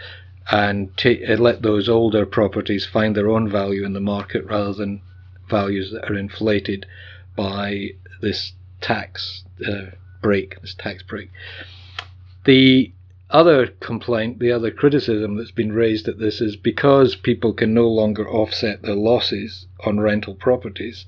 and 0.52 0.96
t- 0.98 1.24
let 1.36 1.62
those 1.62 1.88
older 1.88 2.26
properties 2.26 2.86
find 2.86 3.16
their 3.16 3.30
own 3.30 3.48
value 3.48 3.86
in 3.86 3.94
the 3.94 4.00
market 4.00 4.46
rather 4.46 4.74
than 4.74 5.02
values 5.50 5.92
that 5.92 6.10
are 6.10 6.18
inflated 6.18 6.86
by 7.36 7.92
this 8.22 8.54
tax 8.82 9.44
uh, 9.66 9.92
break, 10.22 10.60
this 10.62 10.76
tax 10.76 11.04
break. 11.04 11.30
The 12.46 12.92
other 13.30 13.68
complaint, 13.68 14.40
the 14.40 14.52
other 14.52 14.72
criticism 14.72 15.38
that's 15.38 15.52
been 15.52 15.72
raised 15.72 16.08
at 16.08 16.20
this 16.20 16.42
is 16.42 16.56
because 16.56 17.16
people 17.16 17.54
can 17.54 17.74
no 17.74 17.88
longer 17.88 18.28
offset 18.30 18.82
their 18.82 18.96
losses 18.96 19.68
on 19.86 20.00
rental 20.00 20.36
properties, 20.36 21.06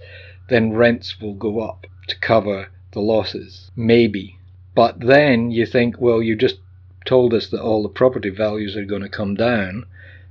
then 0.49 0.73
rents 0.73 1.19
will 1.19 1.33
go 1.33 1.59
up 1.59 1.85
to 2.07 2.19
cover 2.19 2.69
the 2.91 3.01
losses. 3.01 3.71
Maybe. 3.75 4.37
But 4.75 4.99
then 5.01 5.51
you 5.51 5.65
think, 5.65 5.99
well, 5.99 6.21
you 6.21 6.35
just 6.35 6.59
told 7.05 7.33
us 7.33 7.47
that 7.47 7.61
all 7.61 7.83
the 7.83 7.89
property 7.89 8.29
values 8.29 8.75
are 8.75 8.85
going 8.85 9.01
to 9.01 9.09
come 9.09 9.35
down. 9.35 9.85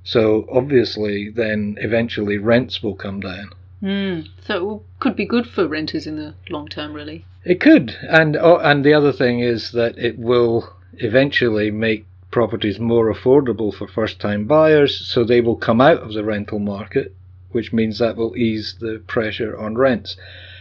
So 0.05 0.49
obviously, 0.51 1.29
then 1.29 1.77
eventually 1.79 2.39
rents 2.39 2.83
will 2.83 2.95
come 2.95 3.21
down. 3.21 3.51
Mm. 3.83 4.29
So 4.47 4.75
it 4.75 5.01
could 5.01 5.17
be 5.17 5.25
good 5.25 5.47
for 5.47 5.67
renters 5.67 6.07
in 6.07 6.17
the 6.17 6.35
long 6.49 6.69
term, 6.69 6.93
really. 6.93 7.25
It 7.45 7.61
could, 7.61 7.97
and 8.09 8.37
oh, 8.37 8.59
and 8.59 8.85
the 8.85 8.95
other 8.95 9.13
thing 9.13 9.41
is 9.41 9.73
that 9.73 9.99
it 9.99 10.19
will 10.19 10.73
eventually 10.99 11.71
make 11.73 12.07
properties 12.31 12.79
more 12.79 13.13
affordable 13.13 13.75
for 13.75 13.89
first-time 13.89 14.47
buyers, 14.47 14.97
so 15.07 15.25
they 15.25 15.41
will 15.41 15.57
come 15.57 15.81
out 15.81 15.99
of 15.99 16.13
the 16.13 16.25
rental 16.25 16.61
market, 16.61 17.15
which 17.51 17.73
means 17.73 17.99
that 17.99 18.17
will 18.17 18.37
ease 18.37 18.77
the 18.81 19.03
pressure 19.09 19.59
on 19.59 19.77
rents. 19.77 20.17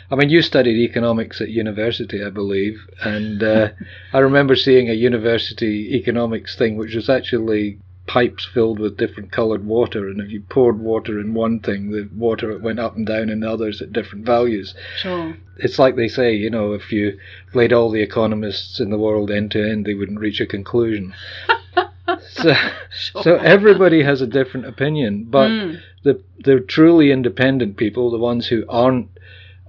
I 0.10 0.16
mean, 0.16 0.30
you 0.30 0.42
studied 0.42 0.78
economics 0.78 1.40
at 1.40 1.50
university, 1.50 2.24
I 2.24 2.30
believe, 2.30 2.86
and 3.04 3.42
uh, 3.42 3.70
I 4.13 4.20
remember 4.20 4.56
seeing 4.56 4.90
a 4.90 4.94
university 4.94 5.96
economics 5.96 6.56
thing, 6.56 6.75
which 6.75 6.96
was 6.96 7.10
actually 7.10 7.78
pipes 8.08 8.46
filled 8.53 8.79
with 8.79 8.98
different 8.98 9.31
coloured 9.31 9.65
water, 9.65 10.10
and 10.10 10.20
if 10.20 10.29
you 10.31 10.41
poured 10.41 10.79
water 10.79 11.20
in 11.20 11.34
one 11.34 11.60
thing, 11.60 11.91
the 11.91 12.10
water 12.15 12.58
went 12.58 12.79
up 12.79 12.96
and 12.96 13.05
down 13.05 13.29
in 13.29 13.43
others 13.43 13.81
at 13.81 13.93
different 13.93 14.25
values. 14.25 14.74
Sure. 14.98 15.36
It's 15.58 15.79
like 15.79 15.96
they 15.96 16.08
say, 16.08 16.34
you 16.34 16.50
know, 16.50 16.74
if 16.74 16.91
you 16.91 17.17
laid 17.53 17.72
all 17.72 17.91
the 17.91 18.01
economists 18.01 18.79
in 18.79 18.89
the 18.89 18.98
world 18.98 19.31
end 19.31 19.51
to 19.51 19.63
end, 19.63 19.86
they 19.86 19.93
wouldn't 19.93 20.20
reach 20.20 20.41
a 20.41 20.46
conclusion. 20.46 21.13
so, 22.29 22.53
sure. 22.89 23.24
so 23.24 23.36
everybody 23.38 24.03
has 24.03 24.22
a 24.22 24.27
different 24.27 24.65
opinion, 24.65 25.25
but 25.29 25.50
mm. 25.50 25.79
the 26.03 26.22
the 26.43 26.60
truly 26.60 27.12
independent 27.12 27.77
people, 27.77 28.12
the 28.12 28.17
ones 28.17 28.48
who 28.48 28.65
aren't 28.67 29.10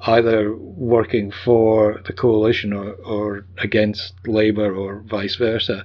either 0.04 0.56
working 0.56 1.30
for 1.30 2.00
the 2.06 2.12
coalition 2.12 2.72
or, 2.72 2.92
or 2.92 3.46
against 3.58 4.14
Labour 4.26 4.74
or 4.74 5.00
vice 5.00 5.36
versa, 5.36 5.84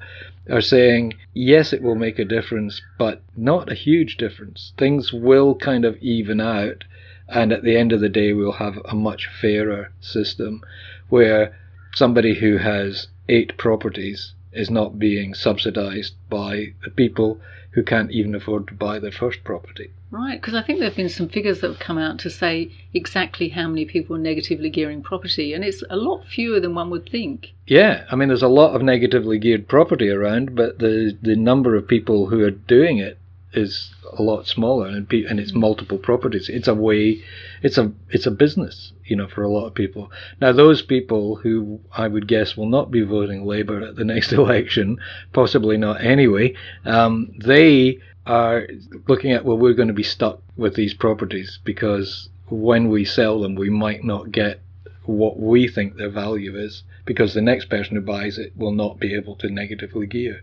are 0.50 0.62
saying, 0.62 1.14
yes, 1.34 1.74
it 1.74 1.82
will 1.82 1.96
make 1.96 2.20
a 2.20 2.26
difference, 2.26 2.82
but 2.98 3.22
not 3.36 3.72
a 3.72 3.76
huge 3.76 4.18
difference. 4.18 4.74
Things 4.78 5.12
will 5.12 5.56
kind 5.56 5.86
of 5.86 5.98
even 5.98 6.40
out, 6.40 6.84
and 7.28 7.52
at 7.52 7.64
the 7.64 7.76
end 7.76 7.92
of 7.92 8.00
the 8.00 8.10
day, 8.10 8.34
we'll 8.34 8.54
have 8.54 8.80
a 8.86 8.96
much 8.96 9.28
fairer 9.28 9.92
system 10.00 10.62
where 11.10 11.58
somebody 11.94 12.36
who 12.36 12.58
has 12.58 13.08
eight 13.28 13.58
properties 13.58 14.34
is 14.54 14.70
not 14.70 14.98
being 15.00 15.34
subsidized 15.34 16.14
by 16.30 16.74
the 16.84 16.92
people 16.92 17.40
who 17.72 17.84
can't 17.84 18.12
even 18.12 18.34
afford 18.34 18.68
to 18.68 18.74
buy 18.74 19.00
their 19.00 19.12
first 19.12 19.44
property. 19.44 19.92
Right, 20.10 20.40
because 20.40 20.54
I 20.54 20.62
think 20.64 20.80
there 20.80 20.88
have 20.88 20.96
been 20.96 21.10
some 21.10 21.28
figures 21.28 21.60
that 21.60 21.68
have 21.68 21.80
come 21.80 21.98
out 21.98 22.20
to 22.20 22.30
say 22.30 22.72
exactly 22.94 23.50
how 23.50 23.68
many 23.68 23.84
people 23.84 24.16
are 24.16 24.20
negatively 24.20 24.70
gearing 24.70 25.04
property, 25.04 25.54
and 25.54 25.66
it's 25.66 25.84
a 25.90 25.98
lot 25.98 26.26
fewer 26.26 26.62
than 26.62 26.76
one 26.76 26.90
would 26.92 27.10
think. 27.10 27.54
Yeah, 27.66 28.06
I 28.10 28.16
mean, 28.16 28.30
there's 28.30 28.42
a 28.42 28.48
lot 28.48 28.74
of 28.74 28.82
negatively 28.82 29.38
geared 29.38 29.68
property 29.68 30.10
around, 30.10 30.56
but 30.56 30.80
the 30.80 31.18
the 31.22 31.36
number 31.36 31.76
of 31.76 31.88
people 31.88 32.28
who 32.28 32.42
are 32.44 32.52
doing 32.52 33.00
it 33.00 33.18
is 33.54 33.94
a 34.18 34.22
lot 34.22 34.48
smaller, 34.48 34.88
and 34.88 35.12
and 35.12 35.40
it's 35.40 35.52
mm. 35.52 35.60
multiple 35.60 35.98
properties. 35.98 36.48
It's 36.48 36.68
a 36.68 36.74
way, 36.74 37.22
it's 37.62 37.78
a 37.78 37.92
it's 38.10 38.26
a 38.26 38.32
business, 38.32 38.94
you 39.06 39.16
know, 39.16 39.28
for 39.28 39.44
a 39.44 39.50
lot 39.50 39.68
of 39.68 39.74
people. 39.74 40.12
Now, 40.40 40.52
those 40.52 40.82
people 40.82 41.36
who 41.36 41.80
I 41.92 42.08
would 42.08 42.28
guess 42.28 42.56
will 42.56 42.70
not 42.70 42.92
be 42.92 43.02
voting 43.02 43.46
Labour 43.46 43.82
at 43.82 43.96
the 43.96 44.06
next 44.14 44.32
election, 44.32 45.00
possibly 45.34 45.78
not 45.78 46.02
anyway, 46.02 46.56
um, 46.86 47.34
they 47.38 48.00
are 48.28 48.68
looking 49.08 49.32
at 49.32 49.46
well, 49.46 49.58
we're 49.58 49.74
going 49.74 49.88
to 49.88 49.94
be 49.94 50.04
stuck 50.04 50.42
with 50.58 50.76
these 50.76 50.94
properties 50.94 51.60
because 51.64 52.30
when 52.50 52.90
we 52.90 53.06
sell 53.06 53.42
them, 53.42 53.56
we 53.56 53.70
might 53.70 54.04
not 54.04 54.32
get 54.32 54.60
what 55.06 55.40
we 55.40 55.68
think 55.68 55.96
their 55.96 56.10
value 56.10 56.56
is 56.56 56.84
because 57.06 57.34
the 57.34 57.42
next 57.42 57.70
person 57.70 57.96
who 57.96 58.02
buys 58.02 58.38
it 58.38 58.52
will 58.58 58.74
not 58.74 59.00
be 59.00 59.16
able 59.16 59.36
to 59.38 59.50
negatively 59.50 60.06
gear. 60.06 60.42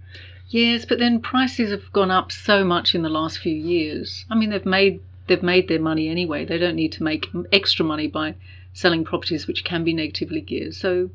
Yes, 0.49 0.85
but 0.85 0.99
then 0.99 1.21
prices 1.21 1.71
have 1.71 1.93
gone 1.93 2.11
up 2.11 2.33
so 2.33 2.65
much 2.65 2.95
in 2.95 3.03
the 3.03 3.09
last 3.09 3.39
few 3.39 3.55
years. 3.55 4.25
I 4.31 4.35
mean, 4.35 4.51
they've 4.51 4.65
made 4.65 5.01
they've 5.27 5.43
made 5.43 5.69
their 5.69 5.81
money 5.81 6.09
anyway. 6.09 6.45
They 6.45 6.59
don't 6.59 6.77
need 6.77 6.93
to 6.93 7.03
make 7.03 7.29
extra 7.53 7.85
money 7.85 8.07
by 8.07 8.35
selling 8.73 9.05
properties 9.05 9.47
which 9.47 9.65
can 9.65 9.85
be 9.85 9.93
negatively 9.93 10.41
geared. 10.41 10.75
So, 10.75 11.11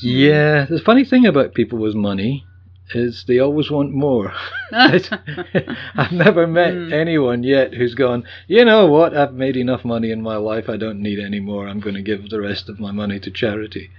yeah, 0.00 0.66
the 0.66 0.80
funny 0.80 1.04
thing 1.04 1.26
about 1.26 1.54
people 1.54 1.78
with 1.78 1.94
money 1.94 2.46
is 2.92 3.24
they 3.26 3.38
always 3.38 3.70
want 3.70 3.92
more. 3.92 4.32
I've 4.72 6.12
never 6.12 6.46
met 6.46 6.74
mm. 6.74 6.92
anyone 6.92 7.42
yet 7.42 7.74
who's 7.74 7.94
gone, 7.94 8.24
you 8.46 8.64
know 8.64 8.86
what, 8.86 9.16
I've 9.16 9.32
made 9.32 9.56
enough 9.56 9.84
money 9.84 10.10
in 10.10 10.22
my 10.22 10.36
life, 10.36 10.68
I 10.68 10.76
don't 10.76 11.00
need 11.00 11.18
any 11.18 11.40
more, 11.40 11.66
I'm 11.66 11.80
going 11.80 11.94
to 11.94 12.02
give 12.02 12.28
the 12.28 12.40
rest 12.40 12.68
of 12.68 12.78
my 12.78 12.92
money 12.92 13.18
to 13.20 13.30
charity. 13.30 13.90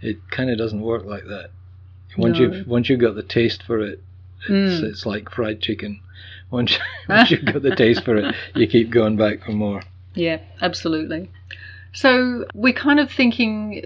It 0.00 0.18
kind 0.30 0.50
of 0.50 0.58
doesn't 0.58 0.80
work 0.80 1.04
like 1.04 1.24
that. 1.24 1.50
Once 2.16 2.38
no. 2.38 2.44
you've 2.44 2.66
once 2.66 2.88
you've 2.88 3.00
got 3.00 3.14
the 3.14 3.22
taste 3.22 3.62
for 3.62 3.80
it, 3.80 4.00
it's, 4.48 4.82
mm. 4.82 4.82
it's 4.84 5.06
like 5.06 5.30
fried 5.30 5.60
chicken. 5.60 6.00
Once 6.50 6.78
once 7.08 7.30
you've 7.30 7.44
got 7.44 7.62
the 7.62 7.74
taste 7.74 8.04
for 8.04 8.16
it, 8.16 8.34
you 8.54 8.66
keep 8.66 8.90
going 8.90 9.16
back 9.16 9.44
for 9.44 9.52
more. 9.52 9.82
Yeah, 10.14 10.38
absolutely. 10.60 11.30
So 11.92 12.44
we're 12.54 12.72
kind 12.72 13.00
of 13.00 13.10
thinking 13.10 13.82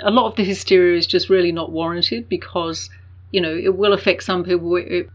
a 0.00 0.10
lot 0.10 0.26
of 0.26 0.36
the 0.36 0.44
hysteria 0.44 0.96
is 0.96 1.06
just 1.06 1.28
really 1.28 1.52
not 1.52 1.70
warranted 1.70 2.28
because 2.28 2.88
you 3.30 3.40
know 3.40 3.54
it 3.54 3.76
will 3.76 3.92
affect 3.92 4.22
some 4.22 4.44
people, 4.44 4.70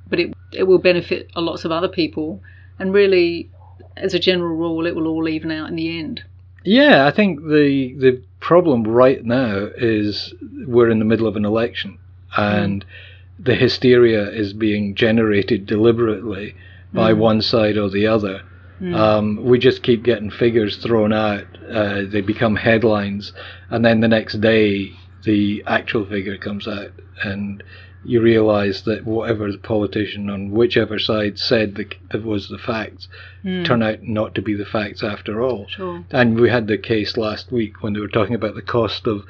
but 0.08 0.20
it 0.20 0.34
it 0.54 0.64
will 0.64 0.80
benefit 0.80 1.30
a 1.36 1.42
lots 1.42 1.66
of 1.66 1.72
other 1.72 1.90
people, 1.90 2.42
and 2.80 2.94
really, 2.94 3.50
as 3.98 4.14
a 4.14 4.20
general 4.20 4.56
rule, 4.56 4.86
it 4.86 4.96
will 4.96 5.08
all 5.08 5.28
even 5.28 5.52
out 5.52 5.70
in 5.70 5.76
the 5.76 6.00
end. 6.00 6.24
Yeah, 6.64 7.06
I 7.06 7.12
think 7.12 7.42
the 7.42 7.94
the 7.98 8.22
problem 8.40 8.84
right 8.84 9.24
now 9.24 9.70
is 9.78 10.34
we're 10.66 10.90
in 10.90 11.00
the 11.00 11.06
middle 11.06 11.28
of 11.28 11.36
an 11.36 11.46
election, 11.46 12.00
and 12.36 12.84
mm. 12.84 13.46
the 13.46 13.56
hysteria 13.56 14.30
is 14.30 14.54
being 14.54 14.96
generated 14.96 15.66
deliberately 15.66 16.56
by 16.94 17.14
mm. 17.14 17.18
one 17.18 17.42
side 17.42 17.78
or 17.78 17.90
the 17.90 18.08
other. 18.08 18.42
Mm. 18.82 18.96
Um, 18.96 19.46
we 19.46 19.58
just 19.60 19.84
keep 19.84 20.04
getting 20.04 20.30
figures 20.30 20.78
thrown 20.78 21.14
out. 21.14 21.46
Uh, 21.70 22.02
they 22.06 22.22
become 22.22 22.56
headlines, 22.56 23.32
and 23.70 23.86
then 23.86 24.00
the 24.02 24.08
next 24.08 24.42
day 24.42 24.92
the 25.24 25.64
actual 25.68 26.06
figure 26.06 26.38
comes 26.38 26.68
out, 26.68 26.92
and 27.24 27.64
you 28.06 28.22
realise 28.22 28.82
that 28.82 29.06
whatever 29.06 29.52
the 29.52 29.58
politician 29.58 30.30
on 30.30 30.52
whichever 30.52 31.00
side 31.00 31.40
said 31.40 31.76
that 31.76 32.24
was 32.24 32.50
the 32.50 32.58
facts 32.58 33.08
mm. 33.44 33.66
turn 33.66 33.82
out 33.82 34.04
not 34.04 34.36
to 34.36 34.42
be 34.42 34.54
the 34.54 34.66
facts 34.66 35.04
after 35.04 35.42
all. 35.42 35.68
Sure. 35.70 36.04
And 36.12 36.40
we 36.40 36.50
had 36.50 36.68
the 36.68 36.78
case 36.78 37.18
last 37.18 37.52
week 37.52 37.82
when 37.82 37.94
they 37.94 38.00
were 38.00 38.08
talking 38.08 38.36
about 38.36 38.56
the 38.56 38.62
cost 38.62 39.08
of 39.08 39.26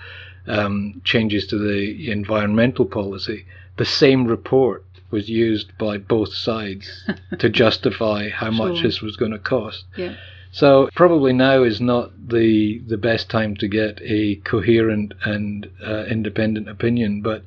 um, 0.47 1.01
changes 1.03 1.47
to 1.47 1.57
the 1.57 2.11
environmental 2.11 2.85
policy, 2.85 3.45
the 3.77 3.85
same 3.85 4.25
report 4.25 4.85
was 5.11 5.29
used 5.29 5.77
by 5.77 5.97
both 5.97 6.33
sides 6.33 7.07
to 7.39 7.49
justify 7.49 8.29
how 8.29 8.51
sure. 8.51 8.67
much 8.67 8.83
this 8.83 9.01
was 9.01 9.15
going 9.15 9.31
to 9.31 9.39
cost. 9.39 9.85
Yeah. 9.95 10.15
So 10.51 10.89
probably 10.95 11.33
now 11.33 11.63
is 11.63 11.81
not 11.81 12.29
the 12.29 12.79
the 12.87 12.97
best 12.97 13.29
time 13.29 13.57
to 13.57 13.67
get 13.67 13.99
a 14.01 14.37
coherent 14.37 15.13
and 15.25 15.69
uh, 15.85 16.05
independent 16.05 16.69
opinion, 16.69 17.21
but 17.21 17.43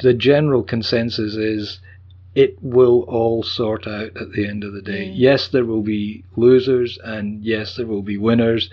the 0.00 0.14
general 0.14 0.62
consensus 0.62 1.34
is 1.34 1.80
it 2.34 2.56
will 2.62 3.02
all 3.02 3.42
sort 3.42 3.86
out 3.86 4.16
at 4.16 4.32
the 4.32 4.46
end 4.46 4.64
of 4.64 4.72
the 4.72 4.82
day. 4.82 5.08
Mm. 5.08 5.12
Yes, 5.14 5.48
there 5.48 5.64
will 5.64 5.82
be 5.82 6.24
losers, 6.36 6.98
and 7.04 7.44
yes, 7.44 7.76
there 7.76 7.86
will 7.86 8.02
be 8.02 8.16
winners, 8.16 8.70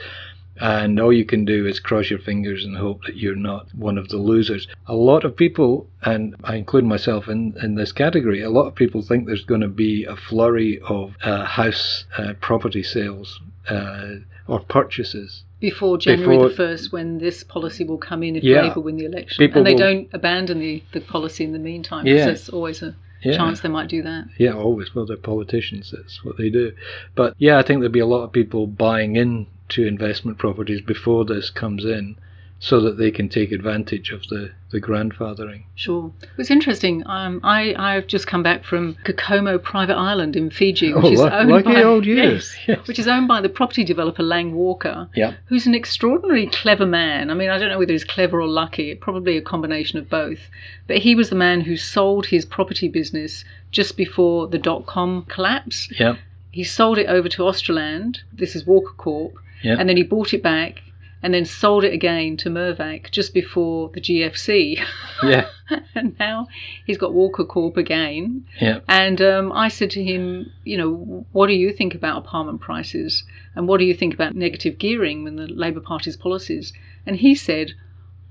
and 0.61 0.99
all 0.99 1.13
you 1.13 1.25
can 1.25 1.45
do 1.45 1.65
is 1.65 1.79
cross 1.79 2.09
your 2.09 2.19
fingers 2.19 2.65
and 2.65 2.77
hope 2.77 3.03
that 3.05 3.17
you're 3.17 3.35
not 3.35 3.67
one 3.75 3.97
of 3.97 4.09
the 4.09 4.17
losers. 4.17 4.67
A 4.87 4.95
lot 4.95 5.23
of 5.23 5.35
people, 5.35 5.87
and 6.01 6.35
I 6.43 6.55
include 6.55 6.85
myself 6.85 7.27
in, 7.27 7.55
in 7.61 7.75
this 7.75 7.91
category, 7.91 8.41
a 8.41 8.49
lot 8.49 8.67
of 8.67 8.75
people 8.75 9.01
think 9.01 9.25
there's 9.25 9.45
going 9.45 9.61
to 9.61 9.67
be 9.67 10.05
a 10.05 10.15
flurry 10.15 10.79
of 10.81 11.15
uh, 11.23 11.45
house 11.45 12.05
uh, 12.17 12.33
property 12.41 12.83
sales. 12.83 13.39
Uh, 13.69 14.15
or 14.49 14.59
purchases 14.61 15.43
before 15.59 15.97
January 15.97 16.37
before, 16.37 16.49
the 16.49 16.55
first, 16.55 16.91
when 16.91 17.17
this 17.17 17.43
policy 17.43 17.83
will 17.83 17.97
come 17.97 18.23
in 18.23 18.35
if 18.35 18.43
yeah, 18.43 18.61
Labour 18.61 18.79
win 18.79 18.95
the 18.95 19.05
election, 19.05 19.43
and 19.43 19.65
they 19.65 19.73
will, 19.73 19.79
don't 19.79 20.09
abandon 20.13 20.59
the, 20.59 20.81
the 20.93 21.01
policy 21.01 21.43
in 21.43 21.51
the 21.51 21.59
meantime. 21.59 22.07
Yeah, 22.07 22.25
there's 22.25 22.49
always 22.49 22.81
a 22.81 22.95
yeah. 23.21 23.35
chance 23.35 23.59
they 23.59 23.69
might 23.69 23.89
do 23.89 24.01
that. 24.03 24.27
Yeah, 24.37 24.53
always. 24.53 24.95
Well, 24.95 25.05
they're 25.05 25.17
politicians. 25.17 25.93
That's 25.95 26.23
what 26.23 26.37
they 26.37 26.49
do. 26.49 26.71
But 27.15 27.35
yeah, 27.37 27.57
I 27.57 27.63
think 27.63 27.81
there'll 27.81 27.91
be 27.91 27.99
a 27.99 28.05
lot 28.05 28.23
of 28.23 28.31
people 28.31 28.67
buying 28.67 29.17
into 29.17 29.85
investment 29.85 30.37
properties 30.37 30.81
before 30.81 31.25
this 31.25 31.49
comes 31.49 31.83
in 31.83 32.15
so 32.61 32.81
that 32.81 32.97
they 32.97 33.09
can 33.09 33.29
take 33.29 33.53
advantage 33.53 34.11
of 34.11 34.21
the, 34.27 34.51
the 34.71 34.81
grandfathering. 34.81 35.63
Sure. 35.75 36.11
It 36.21 36.37
was 36.37 36.51
interesting. 36.51 37.03
Um, 37.07 37.39
I, 37.41 37.73
I've 37.77 38.05
just 38.05 38.27
come 38.27 38.43
back 38.43 38.65
from 38.65 38.95
Kokomo 39.05 39.57
Private 39.57 39.95
Island 39.95 40.35
in 40.35 40.49
Fiji, 40.49 40.93
which 40.93 41.05
oh, 41.05 41.11
is 41.11 41.21
owned 41.21 41.49
lucky 41.49 41.73
by, 41.73 41.83
old. 41.83 42.05
Yes, 42.05 42.53
yes. 42.67 42.85
which 42.85 42.99
is 42.99 43.07
owned 43.07 43.29
by 43.29 43.39
the 43.39 43.47
property 43.47 43.85
developer 43.85 44.23
Lang 44.23 44.53
Walker, 44.53 45.07
yeah. 45.15 45.35
who's 45.45 45.67
an 45.67 45.73
extraordinarily 45.73 46.47
clever 46.47 46.85
man. 46.85 47.31
I 47.31 47.33
mean, 47.33 47.49
I 47.49 47.57
don't 47.57 47.69
know 47.69 47.79
whether 47.79 47.93
he's 47.93 48.03
clever 48.03 48.41
or 48.41 48.47
lucky, 48.47 48.93
probably 48.93 49.37
a 49.37 49.41
combination 49.41 49.97
of 49.97 50.09
both. 50.09 50.39
But 50.85 50.97
he 50.97 51.15
was 51.15 51.29
the 51.29 51.35
man 51.35 51.61
who 51.61 51.77
sold 51.77 52.25
his 52.25 52.43
property 52.43 52.89
business 52.89 53.45
just 53.71 53.95
before 53.95 54.47
the 54.47 54.57
dot 54.57 54.85
com 54.85 55.25
collapse. 55.29 55.87
Yeah. 55.97 56.17
He 56.51 56.65
sold 56.65 56.97
it 56.97 57.07
over 57.07 57.29
to 57.29 57.43
Australand. 57.43 58.17
This 58.33 58.53
is 58.53 58.65
Walker 58.65 58.93
Corp. 58.97 59.35
Yeah. 59.61 59.75
And 59.79 59.87
then 59.87 59.95
he 59.95 60.03
bought 60.03 60.33
it 60.33 60.43
back 60.43 60.81
and 61.21 61.33
then 61.33 61.45
sold 61.45 61.83
it 61.83 61.93
again 61.93 62.37
to 62.37 62.49
Mirvac 62.49 63.11
just 63.11 63.33
before 63.33 63.89
the 63.89 63.99
GFC. 63.99 64.81
Yeah. 65.23 65.49
and 65.95 66.15
now 66.19 66.47
he's 66.85 66.97
got 66.97 67.13
Walker 67.13 67.43
Corp 67.43 67.75
again. 67.75 68.45
Yeah. 68.61 68.79
And 68.87 69.21
um, 69.21 69.51
I 69.51 69.67
said 69.67 69.91
to 69.91 70.03
him, 70.03 70.51
you 70.63 70.77
know, 70.77 71.25
what 71.31 71.47
do 71.47 71.53
you 71.53 71.73
think 71.73 71.93
about 71.93 72.17
apartment 72.17 72.61
prices? 72.61 73.23
And 73.55 73.67
what 73.67 73.79
do 73.79 73.85
you 73.85 73.93
think 73.93 74.13
about 74.13 74.35
negative 74.35 74.77
gearing 74.77 75.27
and 75.27 75.37
the 75.37 75.47
Labour 75.47 75.81
Party's 75.81 76.15
policies? 76.15 76.71
And 77.05 77.17
he 77.17 77.35
said, 77.35 77.73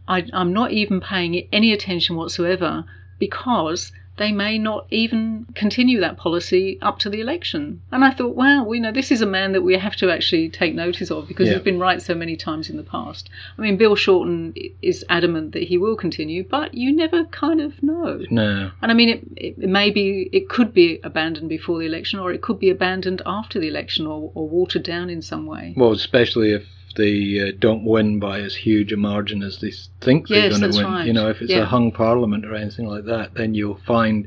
I, 0.06 0.24
I'm 0.32 0.54
not 0.54 0.72
even 0.72 1.00
paying 1.00 1.46
any 1.52 1.72
attention 1.72 2.16
whatsoever 2.16 2.84
because 3.18 3.92
they 4.18 4.32
may 4.32 4.58
not 4.58 4.86
even 4.90 5.46
continue 5.54 6.00
that 6.00 6.16
policy 6.16 6.78
up 6.82 6.98
to 7.00 7.08
the 7.08 7.20
election. 7.20 7.80
And 7.90 8.04
I 8.04 8.10
thought, 8.10 8.34
wow, 8.34 8.70
you 8.70 8.80
know 8.80 8.92
this 8.92 9.10
is 9.10 9.22
a 9.22 9.26
man 9.26 9.52
that 9.52 9.62
we 9.62 9.76
have 9.76 9.96
to 9.96 10.10
actually 10.10 10.48
take 10.50 10.74
notice 10.74 11.10
of 11.10 11.26
because 11.28 11.48
yeah. 11.48 11.54
he's 11.54 11.62
been 11.62 11.78
right 11.78 12.02
so 12.02 12.14
many 12.14 12.36
times 12.36 12.68
in 12.68 12.76
the 12.76 12.82
past. 12.82 13.30
I 13.56 13.62
mean, 13.62 13.76
Bill 13.76 13.96
Shorten 13.96 14.54
is 14.82 15.04
adamant 15.08 15.52
that 15.52 15.62
he 15.62 15.78
will 15.78 15.96
continue, 15.96 16.44
but 16.44 16.74
you 16.74 16.92
never 16.92 17.24
kind 17.24 17.60
of 17.60 17.82
know. 17.82 18.24
No. 18.30 18.70
And 18.82 18.90
I 18.90 18.94
mean, 18.94 19.08
it, 19.08 19.24
it 19.36 19.58
may 19.58 19.90
be, 19.90 20.28
it 20.32 20.48
could 20.48 20.74
be 20.74 21.00
abandoned 21.02 21.48
before 21.48 21.78
the 21.78 21.86
election, 21.86 22.18
or 22.18 22.32
it 22.32 22.42
could 22.42 22.58
be 22.58 22.70
abandoned 22.70 23.22
after 23.24 23.58
the 23.58 23.68
election, 23.68 24.06
or, 24.06 24.30
or 24.34 24.48
watered 24.48 24.82
down 24.82 25.10
in 25.10 25.22
some 25.22 25.46
way. 25.46 25.74
Well, 25.76 25.92
especially 25.92 26.52
if 26.52 26.64
they 26.98 27.40
uh, 27.40 27.52
don't 27.58 27.84
win 27.84 28.18
by 28.18 28.40
as 28.40 28.54
huge 28.54 28.92
a 28.92 28.96
margin 28.98 29.42
as 29.42 29.60
they 29.60 29.72
think 30.02 30.28
they're 30.28 30.50
going 30.50 30.60
to 30.60 30.76
win. 30.76 30.84
Right. 30.84 31.06
You 31.06 31.14
know, 31.14 31.30
if 31.30 31.40
it's 31.40 31.50
yeah. 31.50 31.60
a 31.60 31.64
hung 31.64 31.90
parliament 31.90 32.44
or 32.44 32.54
anything 32.54 32.86
like 32.86 33.04
that, 33.06 33.32
then 33.34 33.54
you'll 33.54 33.80
find 33.86 34.26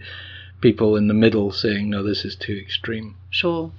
people 0.62 0.96
in 0.96 1.08
the 1.08 1.13
middle 1.13 1.51
saying, 1.51 1.90
no, 1.90 2.01
this 2.01 2.25
is 2.25 2.36
too 2.36 2.58
extreme. 2.58 3.16
Sure. 3.30 3.72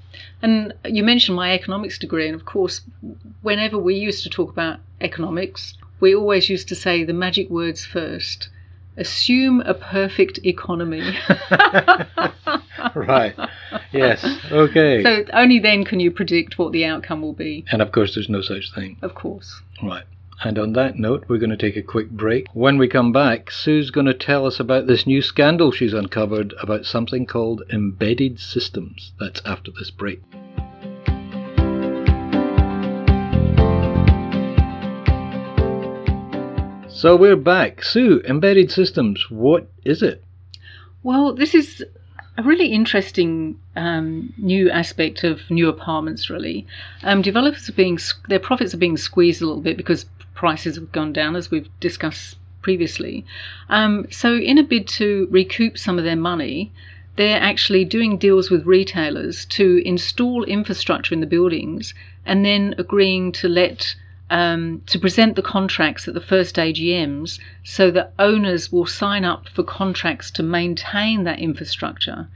And 0.43 0.75
you 0.85 1.03
mentioned 1.03 1.37
my 1.37 1.53
economics 1.53 1.99
degree, 1.99 2.27
and 2.27 2.35
of 2.35 2.45
course, 2.45 2.83
whenever 3.41 3.79
we 3.79 3.95
used 3.95 4.23
to 4.25 4.31
talk 4.31 4.51
about 4.51 4.79
economics, 5.01 5.75
we 6.01 6.15
always 6.15 6.49
used 6.49 6.69
to 6.69 6.75
say 6.75 7.03
the 7.03 7.13
magic 7.13 7.49
words 7.49 7.85
first. 7.85 8.49
Assume 8.97 9.61
a 9.63 9.75
perfect 9.75 10.39
economy. 10.45 11.03
right. 12.95 13.35
Yes. 13.93 14.25
Okay. 14.51 15.03
So 15.03 15.25
only 15.33 15.59
then 15.59 15.85
can 15.85 16.01
you 16.01 16.11
predict 16.11 16.59
what 16.59 16.73
the 16.73 16.85
outcome 16.85 17.23
will 17.23 17.33
be. 17.33 17.65
And 17.71 17.81
of 17.81 17.93
course, 17.93 18.15
there's 18.15 18.29
no 18.29 18.43
such 18.43 18.75
thing. 18.75 18.99
Of 19.03 19.15
course. 19.15 19.63
Right. 19.83 20.05
And 20.45 20.59
on 20.59 20.73
that 20.73 20.99
note, 20.99 21.25
we're 21.29 21.39
going 21.39 21.51
to 21.51 21.57
take 21.57 21.77
a 21.77 21.83
quick 21.83 22.11
break. 22.11 22.47
When 22.53 22.77
we 22.77 22.89
come 22.89 23.13
back, 23.13 23.51
Sue's 23.51 23.91
going 23.91 24.07
to 24.07 24.15
tell 24.15 24.45
us 24.45 24.59
about 24.59 24.89
this 24.89 25.07
new 25.07 25.23
scandal 25.23 25.71
she's 25.71 25.95
uncovered 25.95 26.53
about 26.61 26.85
something 26.85 27.27
called 27.27 27.63
embedded 27.73 28.41
systems. 28.41 29.13
That's 29.21 29.41
after 29.45 29.71
this 29.71 29.91
break. 29.91 30.21
So 37.03 37.17
we're 37.17 37.35
back. 37.35 37.83
Sue, 37.83 38.23
embedded 38.29 38.71
systems, 38.71 39.29
what 39.29 39.67
is 39.85 40.05
it? 40.05 40.23
Well, 41.03 41.35
this 41.35 41.53
is 41.53 41.85
a 42.39 42.45
really 42.45 42.69
interesting 42.69 43.59
um, 43.75 44.33
new 44.39 44.71
aspect 44.71 45.25
of 45.25 45.41
new 45.51 45.69
apartments. 45.69 46.31
Really, 46.31 46.65
um, 47.03 47.21
developers 47.21 47.69
are 47.69 47.73
being 47.73 47.99
their 48.29 48.39
profits 48.39 48.73
are 48.73 48.77
being 48.77 48.97
squeezed 48.97 49.43
a 49.43 49.47
little 49.47 49.61
bit 49.61 49.77
because 49.77 50.07
prices 50.35 50.77
have 50.77 50.93
gone 50.93 51.13
down, 51.13 51.35
as 51.35 51.51
we've 51.51 51.69
discussed 51.81 52.37
previously. 52.63 53.25
Um, 53.69 54.07
so, 54.13 54.37
in 54.37 54.57
a 54.57 54.63
bid 54.63 54.87
to 54.99 55.27
recoup 55.29 55.79
some 55.79 55.99
of 55.99 56.05
their 56.05 56.15
money, 56.15 56.71
they're 57.17 57.41
actually 57.41 57.85
doing 57.85 58.17
deals 58.17 58.49
with 58.49 58.65
retailers 58.65 59.45
to 59.47 59.83
install 59.85 60.45
infrastructure 60.45 61.15
in 61.15 61.21
the 61.21 61.27
buildings 61.27 61.95
and 62.25 62.45
then 62.45 62.77
agreeing 62.79 63.33
to 63.33 63.49
let 63.49 63.97
um, 64.31 64.83
to 64.87 64.99
present 64.99 65.37
the 65.37 65.43
contracts 65.43 66.09
at 66.09 66.15
the 66.15 66.21
first 66.21 66.57
AGMs 66.57 67.39
so 67.65 67.91
that 67.91 68.15
owners 68.19 68.73
will 68.73 68.87
sign 68.87 69.25
up 69.25 69.49
for 69.49 69.63
contracts 69.63 70.31
to 70.33 70.43
maintain 70.43 71.25
that 71.25 71.39
infrastructure. 71.39 72.29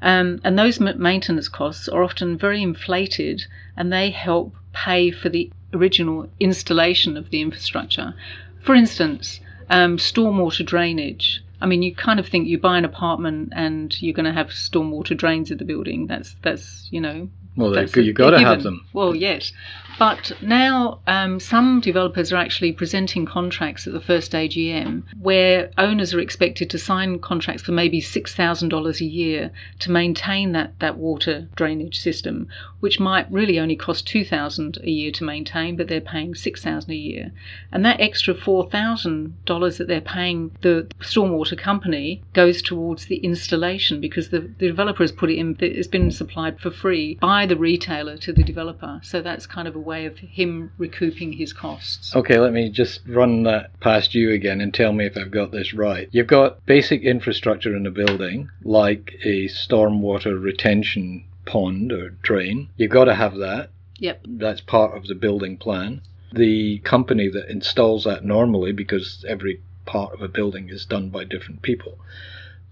Um, 0.00 0.40
and 0.42 0.58
those 0.58 0.80
maintenance 0.80 1.48
costs 1.48 1.88
are 1.88 2.02
often 2.02 2.36
very 2.36 2.62
inflated 2.62 3.46
and 3.76 3.92
they 3.92 4.10
help 4.10 4.54
pay 4.72 5.10
for 5.10 5.28
the 5.28 5.50
original 5.72 6.28
installation 6.40 7.16
of 7.16 7.30
the 7.30 7.40
infrastructure. 7.40 8.14
For 8.60 8.74
instance, 8.74 9.40
um, 9.70 9.96
stormwater 9.96 10.64
drainage. 10.64 11.42
I 11.60 11.66
mean, 11.66 11.82
you 11.82 11.94
kind 11.94 12.18
of 12.18 12.26
think 12.26 12.48
you 12.48 12.58
buy 12.58 12.78
an 12.78 12.84
apartment 12.84 13.52
and 13.54 14.00
you're 14.02 14.14
going 14.14 14.26
to 14.26 14.32
have 14.32 14.48
stormwater 14.48 15.16
drains 15.16 15.50
in 15.50 15.58
the 15.58 15.64
building. 15.64 16.06
That's 16.08 16.34
that's 16.42 16.88
you 16.90 17.00
know. 17.00 17.28
Well, 17.54 17.70
that's 17.70 17.94
You've 17.94 18.16
got 18.16 18.30
to 18.30 18.40
have 18.40 18.62
them. 18.62 18.86
Well, 18.92 19.14
yes, 19.14 19.52
but 19.98 20.32
now 20.40 21.00
um, 21.06 21.38
some 21.38 21.80
developers 21.80 22.32
are 22.32 22.36
actually 22.36 22.72
presenting 22.72 23.26
contracts 23.26 23.86
at 23.86 23.92
the 23.92 24.00
first 24.00 24.32
AGM 24.32 25.02
where 25.20 25.70
owners 25.78 26.14
are 26.14 26.20
expected 26.20 26.70
to 26.70 26.78
sign 26.78 27.18
contracts 27.18 27.62
for 27.62 27.72
maybe 27.72 28.00
$6,000 28.00 29.00
a 29.00 29.04
year 29.04 29.50
to 29.80 29.90
maintain 29.90 30.52
that, 30.52 30.78
that 30.80 30.96
water 30.96 31.48
drainage 31.56 31.98
system, 31.98 32.48
which 32.80 32.98
might 32.98 33.30
really 33.30 33.58
only 33.58 33.76
cost 33.76 34.06
$2,000 34.06 34.82
a 34.82 34.90
year 34.90 35.12
to 35.12 35.24
maintain, 35.24 35.76
but 35.76 35.88
they're 35.88 36.00
paying 36.00 36.34
$6,000 36.34 36.88
a 36.88 36.94
year. 36.94 37.32
And 37.70 37.84
that 37.84 38.00
extra 38.00 38.34
$4,000 38.34 39.78
that 39.78 39.88
they're 39.88 40.00
paying 40.00 40.50
the 40.62 40.88
stormwater 41.00 41.56
company 41.58 42.22
goes 42.32 42.62
towards 42.62 43.06
the 43.06 43.18
installation 43.18 44.00
because 44.00 44.30
the, 44.30 44.40
the 44.40 44.68
developer 44.68 45.02
has 45.02 45.12
put 45.12 45.30
it 45.30 45.38
in, 45.38 45.56
it's 45.60 45.86
been 45.86 46.10
supplied 46.10 46.58
for 46.60 46.70
free 46.70 47.18
by 47.20 47.46
the 47.46 47.56
retailer 47.56 48.16
to 48.16 48.32
the 48.32 48.42
developer. 48.42 49.00
So 49.02 49.20
that's 49.20 49.46
kind 49.46 49.68
of 49.68 49.76
a 49.76 49.81
way 49.82 50.06
of 50.06 50.18
him 50.18 50.72
recouping 50.78 51.32
his 51.32 51.52
costs. 51.52 52.14
Okay, 52.14 52.38
let 52.38 52.52
me 52.52 52.70
just 52.70 53.00
run 53.06 53.42
that 53.42 53.78
past 53.80 54.14
you 54.14 54.30
again 54.30 54.60
and 54.60 54.72
tell 54.72 54.92
me 54.92 55.06
if 55.06 55.16
I've 55.16 55.30
got 55.30 55.50
this 55.50 55.74
right. 55.74 56.08
You've 56.12 56.26
got 56.26 56.64
basic 56.66 57.02
infrastructure 57.02 57.76
in 57.76 57.86
a 57.86 57.90
building, 57.90 58.50
like 58.62 59.14
a 59.24 59.46
stormwater 59.46 60.40
retention 60.40 61.24
pond 61.44 61.92
or 61.92 62.10
drain. 62.10 62.68
You've 62.76 62.90
got 62.90 63.04
to 63.04 63.14
have 63.14 63.36
that. 63.36 63.70
Yep. 63.98 64.26
That's 64.26 64.60
part 64.60 64.96
of 64.96 65.06
the 65.06 65.14
building 65.14 65.56
plan. 65.56 66.02
The 66.32 66.78
company 66.78 67.28
that 67.28 67.50
installs 67.50 68.04
that 68.04 68.24
normally, 68.24 68.72
because 68.72 69.24
every 69.28 69.60
part 69.84 70.14
of 70.14 70.22
a 70.22 70.28
building 70.28 70.68
is 70.70 70.86
done 70.86 71.10
by 71.10 71.24
different 71.24 71.62
people, 71.62 71.98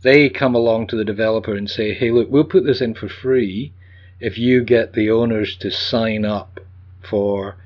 they 0.02 0.28
come 0.30 0.54
along 0.54 0.86
to 0.88 0.96
the 0.96 1.04
developer 1.04 1.54
and 1.54 1.68
say, 1.68 1.92
hey, 1.92 2.10
look, 2.10 2.30
we'll 2.30 2.44
put 2.44 2.64
this 2.64 2.80
in 2.80 2.94
for 2.94 3.08
free 3.08 3.72
if 4.18 4.38
you 4.38 4.62
get 4.62 4.92
the 4.92 5.10
owners 5.10 5.56
to 5.56 5.70
sign 5.70 6.24
up 6.24 6.60
for 7.02 7.56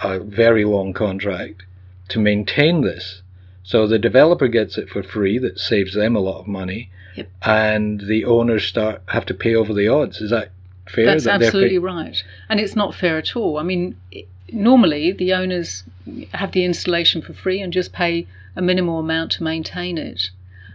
a 0.00 0.18
very 0.18 0.64
long 0.64 0.92
contract 0.92 1.62
to 2.08 2.18
maintain 2.18 2.82
this. 2.82 3.22
So 3.62 3.86
the 3.86 3.98
developer 3.98 4.48
gets 4.48 4.78
it 4.78 4.88
for 4.88 5.02
free, 5.02 5.38
that 5.38 5.58
saves 5.58 5.94
them 5.94 6.16
a 6.16 6.20
lot 6.20 6.40
of 6.40 6.46
money, 6.46 6.90
yep. 7.14 7.28
and 7.42 8.00
the 8.00 8.24
owners 8.24 8.64
start 8.64 9.02
have 9.06 9.26
to 9.26 9.34
pay 9.34 9.54
over 9.54 9.72
the 9.72 9.88
odds. 9.88 10.20
Is 10.20 10.30
that 10.30 10.50
fair? 10.88 11.06
That's 11.06 11.24
that 11.24 11.42
absolutely 11.42 11.78
right, 11.78 12.22
and 12.48 12.58
it's 12.58 12.74
not 12.74 12.94
fair 12.94 13.16
at 13.18 13.36
all. 13.36 13.58
I 13.58 13.62
mean, 13.62 13.96
normally 14.50 15.12
the 15.12 15.34
owners 15.34 15.84
have 16.32 16.52
the 16.52 16.64
installation 16.64 17.22
for 17.22 17.32
free 17.32 17.60
and 17.60 17.72
just 17.72 17.92
pay 17.92 18.26
a 18.56 18.62
minimal 18.62 18.98
amount 18.98 19.32
to 19.32 19.44
maintain 19.44 19.98
it. 19.98 20.30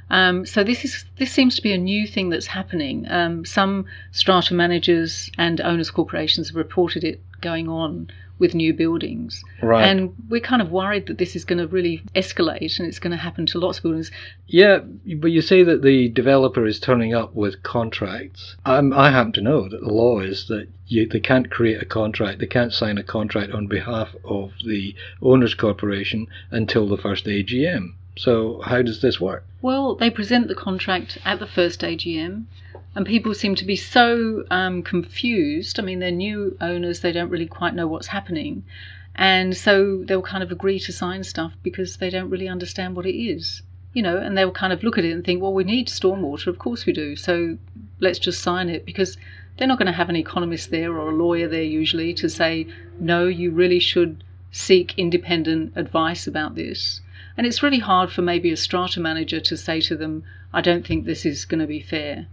Um, 0.09 0.45
so 0.45 0.63
this 0.63 0.85
is 0.85 1.05
this 1.17 1.31
seems 1.31 1.55
to 1.55 1.61
be 1.61 1.73
a 1.73 1.77
new 1.77 2.07
thing 2.07 2.29
that's 2.29 2.47
happening. 2.47 3.05
Um, 3.09 3.43
some 3.43 3.85
strata 4.11 4.53
managers 4.53 5.31
and 5.37 5.59
owners 5.61 5.89
corporations 5.89 6.49
have 6.49 6.55
reported 6.55 7.03
it 7.03 7.19
going 7.45 7.69
on 7.69 8.09
with 8.39 8.55
new 8.55 8.73
buildings. 8.73 9.43
Right. 9.61 9.87
And 9.87 10.15
we're 10.29 10.41
kind 10.41 10.61
of 10.61 10.71
worried 10.71 11.05
that 11.07 11.19
this 11.19 11.35
is 11.35 11.45
going 11.45 11.59
to 11.59 11.67
really 11.67 12.01
escalate 12.15 12.79
and 12.79 12.87
it's 12.87 12.99
going 12.99 13.11
to 13.11 13.17
happen 13.17 13.45
to 13.47 13.59
lots 13.59 13.77
of 13.77 13.83
buildings. 13.83 14.11
Yeah, 14.47 14.79
but 14.79 15.31
you 15.31 15.41
say 15.41 15.63
that 15.63 15.83
the 15.83 16.09
developer 16.09 16.65
is 16.65 16.79
turning 16.79 17.13
up 17.13 17.33
with 17.33 17.63
contracts. 17.63 18.55
Um, 18.65 18.91
I 18.93 19.11
happen 19.11 19.31
to 19.33 19.41
know 19.41 19.69
that 19.69 19.81
the 19.81 19.93
law 19.93 20.19
is 20.19 20.47
that 20.47 20.67
you, 20.87 21.07
they 21.07 21.19
can't 21.19 21.51
create 21.51 21.81
a 21.81 21.85
contract, 21.85 22.39
they 22.39 22.47
can't 22.47 22.73
sign 22.73 22.97
a 22.97 23.03
contract 23.03 23.53
on 23.53 23.67
behalf 23.67 24.09
of 24.25 24.51
the 24.65 24.95
owners 25.21 25.53
corporation 25.53 26.27
until 26.51 26.87
the 26.87 26.97
first 26.97 27.25
AGM. 27.25 27.93
So 28.17 28.61
how 28.61 28.81
does 28.81 29.01
this 29.01 29.19
work? 29.19 29.43
Well, 29.61 29.95
they 29.95 30.09
present 30.09 30.47
the 30.47 30.55
contract 30.55 31.17
at 31.25 31.39
the 31.39 31.47
first 31.47 31.81
AGM 31.81 32.45
and 32.95 33.05
people 33.05 33.33
seem 33.33 33.55
to 33.55 33.65
be 33.65 33.75
so 33.75 34.45
um, 34.49 34.81
confused. 34.81 35.79
I 35.79 35.83
mean, 35.83 35.99
they're 35.99 36.11
new 36.11 36.57
owners, 36.61 37.01
they 37.01 37.11
don't 37.11 37.29
really 37.29 37.45
quite 37.45 37.75
know 37.75 37.87
what's 37.87 38.07
happening. 38.07 38.63
And 39.15 39.55
so 39.55 40.03
they'll 40.03 40.21
kind 40.21 40.43
of 40.43 40.51
agree 40.51 40.79
to 40.79 40.93
sign 40.93 41.23
stuff 41.23 41.53
because 41.61 41.97
they 41.97 42.09
don't 42.09 42.29
really 42.29 42.47
understand 42.47 42.95
what 42.95 43.05
it 43.05 43.17
is. 43.17 43.61
You 43.93 44.01
know, 44.01 44.17
and 44.17 44.37
they'll 44.37 44.51
kind 44.51 44.73
of 44.73 44.83
look 44.83 44.97
at 44.97 45.05
it 45.05 45.11
and 45.11 45.23
think, 45.23 45.41
well, 45.41 45.53
we 45.53 45.63
need 45.63 45.87
stormwater, 45.87 46.47
of 46.47 46.57
course 46.57 46.85
we 46.85 46.93
do. 46.93 47.15
So 47.15 47.57
let's 47.99 48.19
just 48.19 48.41
sign 48.41 48.69
it 48.69 48.85
because 48.85 49.17
they're 49.57 49.67
not 49.67 49.77
going 49.77 49.87
to 49.87 49.93
have 49.93 50.09
an 50.09 50.17
economist 50.17 50.69
there 50.69 50.93
or 50.93 51.09
a 51.09 51.15
lawyer 51.15 51.47
there 51.47 51.63
usually 51.63 52.13
to 52.15 52.29
say, 52.29 52.67
no, 52.99 53.27
you 53.27 53.51
really 53.51 53.79
should 53.79 54.23
seek 54.51 54.97
independent 54.97 55.73
advice 55.75 56.27
about 56.27 56.55
this. 56.55 57.01
And 57.37 57.45
it's 57.45 57.61
really 57.61 57.79
hard 57.79 58.11
for 58.11 58.21
maybe 58.21 58.51
a 58.51 58.57
strata 58.57 58.99
manager 58.99 59.39
to 59.39 59.57
say 59.57 59.81
to 59.81 59.95
them, 59.95 60.23
I 60.53 60.61
don't 60.61 60.85
think 60.85 61.05
this 61.05 61.25
is 61.25 61.45
going 61.45 61.59
to 61.59 61.67
be 61.67 61.81
fair. 61.81 62.27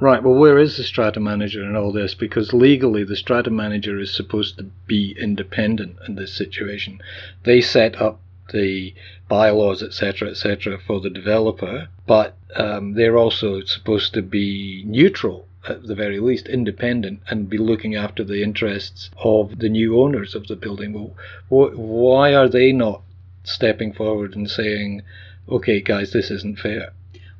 Right, 0.00 0.22
well, 0.22 0.34
where 0.34 0.58
is 0.58 0.76
the 0.76 0.82
strata 0.82 1.20
manager 1.20 1.62
in 1.62 1.76
all 1.76 1.92
this? 1.92 2.14
Because 2.14 2.54
legally, 2.54 3.04
the 3.04 3.16
strata 3.16 3.50
manager 3.50 4.00
is 4.00 4.12
supposed 4.12 4.56
to 4.58 4.64
be 4.86 5.14
independent 5.20 5.98
in 6.08 6.14
this 6.14 6.32
situation. 6.32 7.00
They 7.44 7.60
set 7.60 8.00
up 8.00 8.18
the 8.50 8.94
bylaws, 9.28 9.82
etc., 9.82 10.30
etc., 10.30 10.78
for 10.78 11.00
the 11.00 11.10
developer, 11.10 11.88
but 12.06 12.34
um, 12.56 12.94
they're 12.94 13.18
also 13.18 13.60
supposed 13.60 14.14
to 14.14 14.22
be 14.22 14.82
neutral 14.86 15.46
at 15.68 15.86
the 15.86 15.94
very 15.94 16.18
least, 16.18 16.48
independent 16.48 17.20
and 17.28 17.50
be 17.50 17.58
looking 17.58 17.94
after 17.94 18.24
the 18.24 18.42
interests 18.42 19.10
of 19.22 19.58
the 19.58 19.68
new 19.68 20.00
owners 20.00 20.34
of 20.34 20.46
the 20.46 20.56
building. 20.56 20.94
Well, 20.94 21.14
wh- 21.48 21.78
why 21.78 22.34
are 22.34 22.48
they 22.48 22.72
not 22.72 23.02
stepping 23.44 23.92
forward 23.92 24.34
and 24.34 24.50
saying, 24.50 25.02
okay, 25.48 25.80
guys, 25.80 26.12
this 26.12 26.30
isn't 26.30 26.58
fair? 26.58 26.92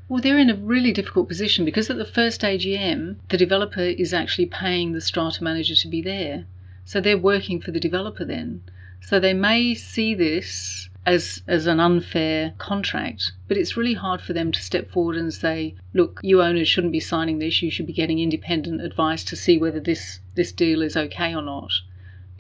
Well, 0.09 0.21
they're 0.21 0.39
in 0.39 0.51
a 0.51 0.57
really 0.57 0.93
difficult 0.93 1.29
position 1.29 1.65
because 1.65 1.89
at 1.89 1.97
the 1.97 2.05
first 2.05 2.41
AGM, 2.41 3.17
the 3.29 3.37
developer 3.37 3.81
is 3.81 4.13
actually 4.13 4.47
paying 4.47 4.93
the 4.93 5.01
strata 5.01 5.45
manager 5.45 5.77
to 5.77 5.89
be 5.89 6.03
there. 6.03 6.47
So 6.85 7.01
they're 7.01 7.17
working 7.17 7.61
for 7.61 7.71
the 7.71 7.79
developer 7.79 8.25
then. 8.25 8.63
So 9.03 9.21
they 9.21 9.33
may 9.33 9.75
see 9.75 10.15
this 10.15 10.89
as 11.07 11.43
as 11.47 11.67
an 11.67 11.81
unfair 11.81 12.53
contract, 12.59 13.33
but 13.49 13.57
it's 13.57 13.77
really 13.77 13.95
hard 13.95 14.21
for 14.21 14.33
them 14.33 14.53
to 14.53 14.63
step 14.63 14.91
forward 14.91 15.17
and 15.17 15.33
say, 15.33 15.75
look, 15.95 16.21
you 16.23 16.43
owners 16.43 16.69
shouldn't 16.69 16.93
be 16.93 17.01
signing 17.01 17.39
this, 17.39 17.63
you 17.63 17.71
should 17.71 17.87
be 17.87 17.93
getting 17.93 18.19
independent 18.19 18.83
advice 18.83 19.25
to 19.25 19.37
see 19.37 19.57
whether 19.57 19.81
this 19.81 20.21
this 20.35 20.53
deal 20.53 20.83
is 20.83 20.97
okay 20.97 21.35
or 21.35 21.43
not. 21.43 21.71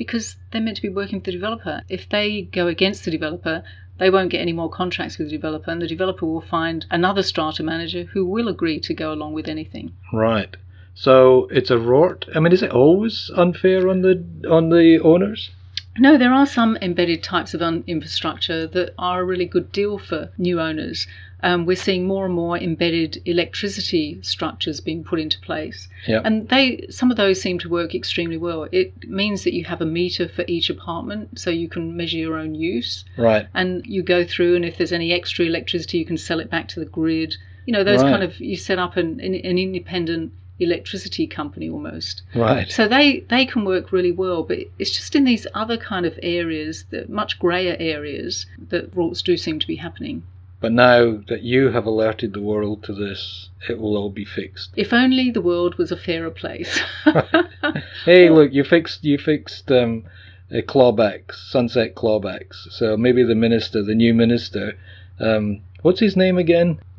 Because 0.00 0.36
they're 0.50 0.62
meant 0.62 0.76
to 0.76 0.82
be 0.82 0.88
working 0.88 1.20
for 1.20 1.26
the 1.26 1.32
developer. 1.32 1.82
If 1.90 2.08
they 2.08 2.48
go 2.52 2.68
against 2.68 3.04
the 3.04 3.10
developer, 3.10 3.62
they 3.98 4.08
won't 4.08 4.30
get 4.30 4.40
any 4.40 4.54
more 4.54 4.70
contracts 4.70 5.18
with 5.18 5.28
the 5.28 5.36
developer, 5.36 5.70
and 5.70 5.82
the 5.82 5.86
developer 5.86 6.24
will 6.24 6.40
find 6.40 6.86
another 6.90 7.22
strata 7.22 7.62
manager 7.62 8.04
who 8.04 8.24
will 8.24 8.48
agree 8.48 8.80
to 8.80 8.94
go 8.94 9.12
along 9.12 9.34
with 9.34 9.46
anything. 9.46 9.92
Right. 10.10 10.56
So 10.94 11.48
it's 11.50 11.70
a 11.70 11.76
rort. 11.76 12.24
I 12.34 12.40
mean, 12.40 12.54
is 12.54 12.62
it 12.62 12.70
always 12.70 13.30
unfair 13.36 13.90
on 13.90 14.00
the 14.00 14.24
on 14.48 14.70
the 14.70 14.98
owners? 15.04 15.50
No, 15.98 16.16
there 16.16 16.32
are 16.32 16.46
some 16.46 16.78
embedded 16.80 17.22
types 17.22 17.52
of 17.52 17.60
infrastructure 17.86 18.66
that 18.68 18.94
are 18.96 19.20
a 19.20 19.24
really 19.24 19.44
good 19.44 19.70
deal 19.70 19.98
for 19.98 20.30
new 20.38 20.58
owners 20.60 21.06
um, 21.42 21.66
we're 21.66 21.76
seeing 21.76 22.06
more 22.06 22.26
and 22.26 22.34
more 22.34 22.58
embedded 22.58 23.20
electricity 23.24 24.18
structures 24.22 24.80
being 24.80 25.04
put 25.04 25.20
into 25.20 25.38
place. 25.40 25.88
Yep. 26.06 26.22
And 26.24 26.48
they 26.48 26.86
some 26.90 27.10
of 27.10 27.16
those 27.16 27.40
seem 27.40 27.58
to 27.60 27.68
work 27.68 27.94
extremely 27.94 28.36
well. 28.36 28.66
It 28.72 29.08
means 29.08 29.44
that 29.44 29.54
you 29.54 29.64
have 29.64 29.80
a 29.80 29.86
meter 29.86 30.28
for 30.28 30.44
each 30.46 30.70
apartment 30.70 31.38
so 31.38 31.50
you 31.50 31.68
can 31.68 31.96
measure 31.96 32.18
your 32.18 32.36
own 32.36 32.54
use. 32.54 33.04
Right. 33.16 33.46
And 33.54 33.84
you 33.86 34.02
go 34.02 34.24
through 34.24 34.56
and 34.56 34.64
if 34.64 34.76
there's 34.76 34.92
any 34.92 35.12
extra 35.12 35.44
electricity 35.44 35.98
you 35.98 36.04
can 36.04 36.18
sell 36.18 36.40
it 36.40 36.50
back 36.50 36.68
to 36.68 36.80
the 36.80 36.86
grid. 36.86 37.36
You 37.66 37.72
know, 37.72 37.84
those 37.84 38.02
right. 38.02 38.10
kind 38.10 38.22
of 38.22 38.38
you 38.40 38.56
set 38.56 38.78
up 38.78 38.96
an, 38.96 39.20
an, 39.20 39.34
an 39.34 39.58
independent 39.58 40.32
electricity 40.60 41.26
company 41.26 41.68
almost. 41.68 42.22
Right. 42.34 42.70
So 42.70 42.86
they 42.86 43.20
they 43.30 43.46
can 43.46 43.64
work 43.64 43.92
really 43.92 44.12
well, 44.12 44.42
but 44.42 44.58
it's 44.78 44.90
just 44.90 45.16
in 45.16 45.24
these 45.24 45.46
other 45.54 45.76
kind 45.76 46.06
of 46.06 46.18
areas, 46.22 46.84
the 46.90 47.06
much 47.08 47.38
grayer 47.38 47.76
areas, 47.80 48.46
that 48.68 48.94
rorts 48.94 49.22
do 49.22 49.36
seem 49.36 49.58
to 49.58 49.66
be 49.66 49.76
happening. 49.76 50.22
But 50.60 50.72
now 50.72 51.22
that 51.28 51.42
you 51.42 51.70
have 51.70 51.86
alerted 51.86 52.34
the 52.34 52.42
world 52.42 52.84
to 52.84 52.92
this, 52.92 53.48
it 53.68 53.78
will 53.78 53.96
all 53.96 54.10
be 54.10 54.26
fixed. 54.26 54.70
If 54.76 54.92
only 54.92 55.30
the 55.30 55.40
world 55.40 55.76
was 55.76 55.90
a 55.90 55.96
fairer 55.96 56.30
place. 56.30 56.80
hey, 58.04 58.28
look, 58.28 58.52
you 58.52 58.62
fixed 58.64 59.02
you 59.02 59.16
fixed 59.16 59.72
um, 59.72 60.04
clawbacks, 60.52 61.50
sunset 61.50 61.94
clawbacks. 61.94 62.68
So 62.70 62.96
maybe 62.96 63.22
the 63.22 63.34
minister, 63.34 63.82
the 63.82 63.94
new 63.94 64.12
minister, 64.12 64.76
um, 65.18 65.62
what's 65.80 66.00
his 66.00 66.16
name 66.16 66.36
again? 66.36 66.78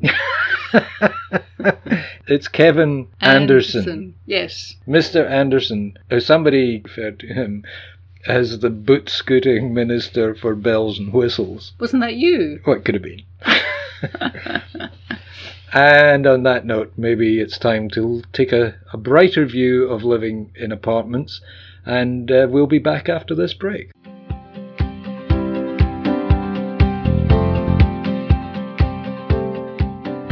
it's 2.26 2.48
Kevin 2.48 3.06
Anderson. 3.20 3.80
Anderson. 3.80 4.14
Yes. 4.26 4.74
Mr. 4.88 5.28
Anderson. 5.28 5.96
Somebody 6.18 6.80
referred 6.80 7.20
to 7.20 7.28
him 7.28 7.64
as 8.26 8.60
the 8.60 8.70
boot 8.70 9.08
scooting 9.08 9.74
minister 9.74 10.34
for 10.34 10.54
bells 10.54 10.98
and 10.98 11.12
whistles. 11.12 11.72
Wasn't 11.80 12.02
that 12.02 12.14
you? 12.14 12.60
What 12.64 12.74
well, 12.74 12.82
could 12.84 12.94
have 12.94 13.02
been. 13.02 13.22
and 15.72 16.26
on 16.26 16.42
that 16.44 16.64
note, 16.64 16.92
maybe 16.96 17.40
it's 17.40 17.58
time 17.58 17.88
to 17.90 18.22
take 18.32 18.52
a, 18.52 18.74
a 18.92 18.96
brighter 18.96 19.46
view 19.46 19.88
of 19.88 20.04
living 20.04 20.52
in 20.54 20.72
apartments, 20.72 21.40
and 21.84 22.30
uh, 22.30 22.46
we'll 22.48 22.66
be 22.66 22.78
back 22.78 23.08
after 23.08 23.34
this 23.34 23.54
break. 23.54 23.90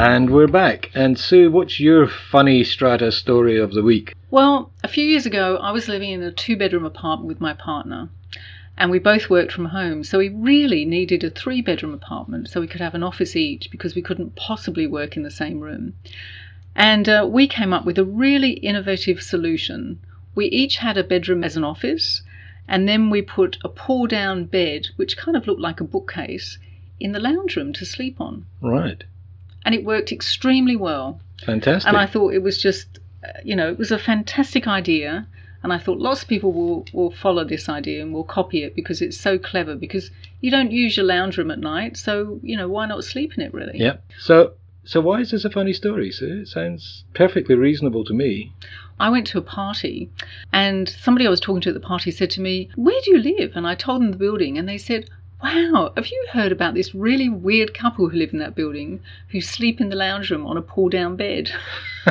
And 0.02 0.30
we're 0.30 0.46
back. 0.46 0.90
And 0.94 1.18
Sue, 1.18 1.50
what's 1.50 1.78
your 1.78 2.08
funny 2.08 2.64
strata 2.64 3.12
story 3.12 3.58
of 3.58 3.74
the 3.74 3.82
week? 3.82 4.14
Well, 4.30 4.72
a 4.82 4.88
few 4.88 5.04
years 5.04 5.26
ago, 5.26 5.58
I 5.58 5.72
was 5.72 5.88
living 5.88 6.08
in 6.08 6.22
a 6.22 6.32
two 6.32 6.56
bedroom 6.56 6.86
apartment 6.86 7.28
with 7.28 7.38
my 7.38 7.52
partner, 7.52 8.08
and 8.78 8.90
we 8.90 8.98
both 8.98 9.28
worked 9.28 9.52
from 9.52 9.66
home. 9.66 10.02
So 10.02 10.16
we 10.16 10.30
really 10.30 10.86
needed 10.86 11.22
a 11.22 11.28
three 11.28 11.60
bedroom 11.60 11.92
apartment 11.92 12.48
so 12.48 12.62
we 12.62 12.66
could 12.66 12.80
have 12.80 12.94
an 12.94 13.02
office 13.02 13.36
each 13.36 13.70
because 13.70 13.94
we 13.94 14.00
couldn't 14.00 14.36
possibly 14.36 14.86
work 14.86 15.18
in 15.18 15.22
the 15.22 15.30
same 15.30 15.60
room. 15.60 15.92
And 16.74 17.06
uh, 17.06 17.28
we 17.30 17.46
came 17.46 17.74
up 17.74 17.84
with 17.84 17.98
a 17.98 18.04
really 18.04 18.52
innovative 18.52 19.20
solution. 19.22 20.00
We 20.34 20.46
each 20.46 20.78
had 20.78 20.96
a 20.96 21.04
bedroom 21.04 21.44
as 21.44 21.58
an 21.58 21.64
office, 21.64 22.22
and 22.66 22.88
then 22.88 23.10
we 23.10 23.20
put 23.20 23.58
a 23.62 23.68
pull 23.68 24.06
down 24.06 24.46
bed, 24.46 24.88
which 24.96 25.18
kind 25.18 25.36
of 25.36 25.46
looked 25.46 25.60
like 25.60 25.78
a 25.78 25.84
bookcase, 25.84 26.56
in 26.98 27.12
the 27.12 27.20
lounge 27.20 27.54
room 27.54 27.74
to 27.74 27.84
sleep 27.84 28.18
on. 28.18 28.46
Right 28.62 29.04
and 29.64 29.74
it 29.74 29.84
worked 29.84 30.12
extremely 30.12 30.76
well. 30.76 31.20
Fantastic. 31.44 31.88
And 31.88 31.96
I 31.96 32.06
thought 32.06 32.34
it 32.34 32.42
was 32.42 32.60
just, 32.60 32.98
uh, 33.24 33.32
you 33.44 33.56
know, 33.56 33.68
it 33.68 33.78
was 33.78 33.90
a 33.90 33.98
fantastic 33.98 34.66
idea. 34.66 35.26
And 35.62 35.72
I 35.74 35.78
thought 35.78 35.98
lots 35.98 36.22
of 36.22 36.28
people 36.28 36.52
will, 36.52 36.86
will 36.94 37.10
follow 37.10 37.44
this 37.44 37.68
idea 37.68 38.02
and 38.02 38.14
will 38.14 38.24
copy 38.24 38.62
it 38.62 38.74
because 38.74 39.02
it's 39.02 39.18
so 39.18 39.38
clever. 39.38 39.74
Because 39.74 40.10
you 40.40 40.50
don't 40.50 40.72
use 40.72 40.96
your 40.96 41.04
lounge 41.04 41.36
room 41.36 41.50
at 41.50 41.58
night, 41.58 41.98
so 41.98 42.40
you 42.42 42.56
know 42.56 42.68
why 42.68 42.86
not 42.86 43.04
sleep 43.04 43.36
in 43.36 43.42
it 43.42 43.52
really? 43.52 43.78
Yeah. 43.78 43.96
So 44.18 44.54
so 44.84 45.02
why 45.02 45.20
is 45.20 45.32
this 45.32 45.44
a 45.44 45.50
funny 45.50 45.74
story? 45.74 46.10
So 46.10 46.24
it 46.24 46.48
sounds 46.48 47.04
perfectly 47.12 47.54
reasonable 47.54 48.04
to 48.06 48.14
me. 48.14 48.52
I 48.98 49.10
went 49.10 49.26
to 49.28 49.38
a 49.38 49.42
party, 49.42 50.10
and 50.52 50.88
somebody 50.88 51.26
I 51.26 51.30
was 51.30 51.40
talking 51.40 51.60
to 51.62 51.70
at 51.70 51.74
the 51.74 51.80
party 51.80 52.10
said 52.10 52.30
to 52.30 52.40
me, 52.40 52.70
"Where 52.76 53.00
do 53.04 53.10
you 53.10 53.18
live?" 53.18 53.52
And 53.54 53.66
I 53.66 53.74
told 53.74 54.00
them 54.00 54.12
the 54.12 54.16
building, 54.16 54.56
and 54.56 54.66
they 54.66 54.78
said, 54.78 55.10
Wow, 55.42 55.92
have 55.96 56.06
you 56.06 56.26
heard 56.32 56.52
about 56.52 56.74
this 56.74 56.94
really 56.94 57.28
weird 57.28 57.72
couple 57.72 58.08
who 58.08 58.18
live 58.18 58.32
in 58.32 58.38
that 58.40 58.54
building 58.54 59.00
who 59.28 59.40
sleep 59.40 59.80
in 59.80 59.88
the 59.88 59.96
lounge 59.96 60.30
room 60.30 60.46
on 60.46 60.56
a 60.56 60.62
pull 60.62 60.88
down 60.90 61.16
bed? 61.16 61.50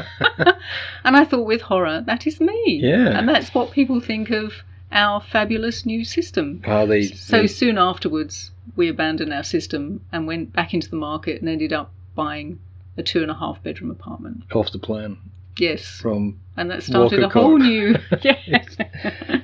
and 1.03 1.15
I 1.15 1.25
thought 1.25 1.45
with 1.45 1.61
horror, 1.61 2.01
that 2.07 2.25
is 2.25 2.39
me. 2.39 2.79
Yeah. 2.81 3.17
And 3.17 3.29
that's 3.29 3.53
what 3.53 3.71
people 3.71 3.99
think 3.99 4.31
of 4.31 4.53
our 4.91 5.21
fabulous 5.21 5.85
new 5.85 6.03
system. 6.03 6.61
Oh, 6.65 6.87
they, 6.87 7.03
so 7.03 7.41
they... 7.41 7.47
soon 7.47 7.77
afterwards, 7.77 8.51
we 8.75 8.87
abandoned 8.87 9.33
our 9.33 9.43
system 9.43 10.01
and 10.11 10.25
went 10.25 10.51
back 10.53 10.73
into 10.73 10.89
the 10.89 10.95
market 10.95 11.39
and 11.39 11.49
ended 11.49 11.73
up 11.73 11.91
buying 12.15 12.59
a 12.97 13.03
two 13.03 13.21
and 13.21 13.29
a 13.29 13.35
half 13.35 13.61
bedroom 13.61 13.91
apartment. 13.91 14.43
Off 14.53 14.71
the 14.71 14.79
plan. 14.79 15.17
Yes. 15.57 15.99
From 16.01 16.39
and 16.57 16.71
that 16.71 16.83
started 16.83 17.21
Walker 17.21 17.39
a 17.39 17.41
whole 17.41 17.57
new. 17.57 17.95
yeah. 18.21 19.38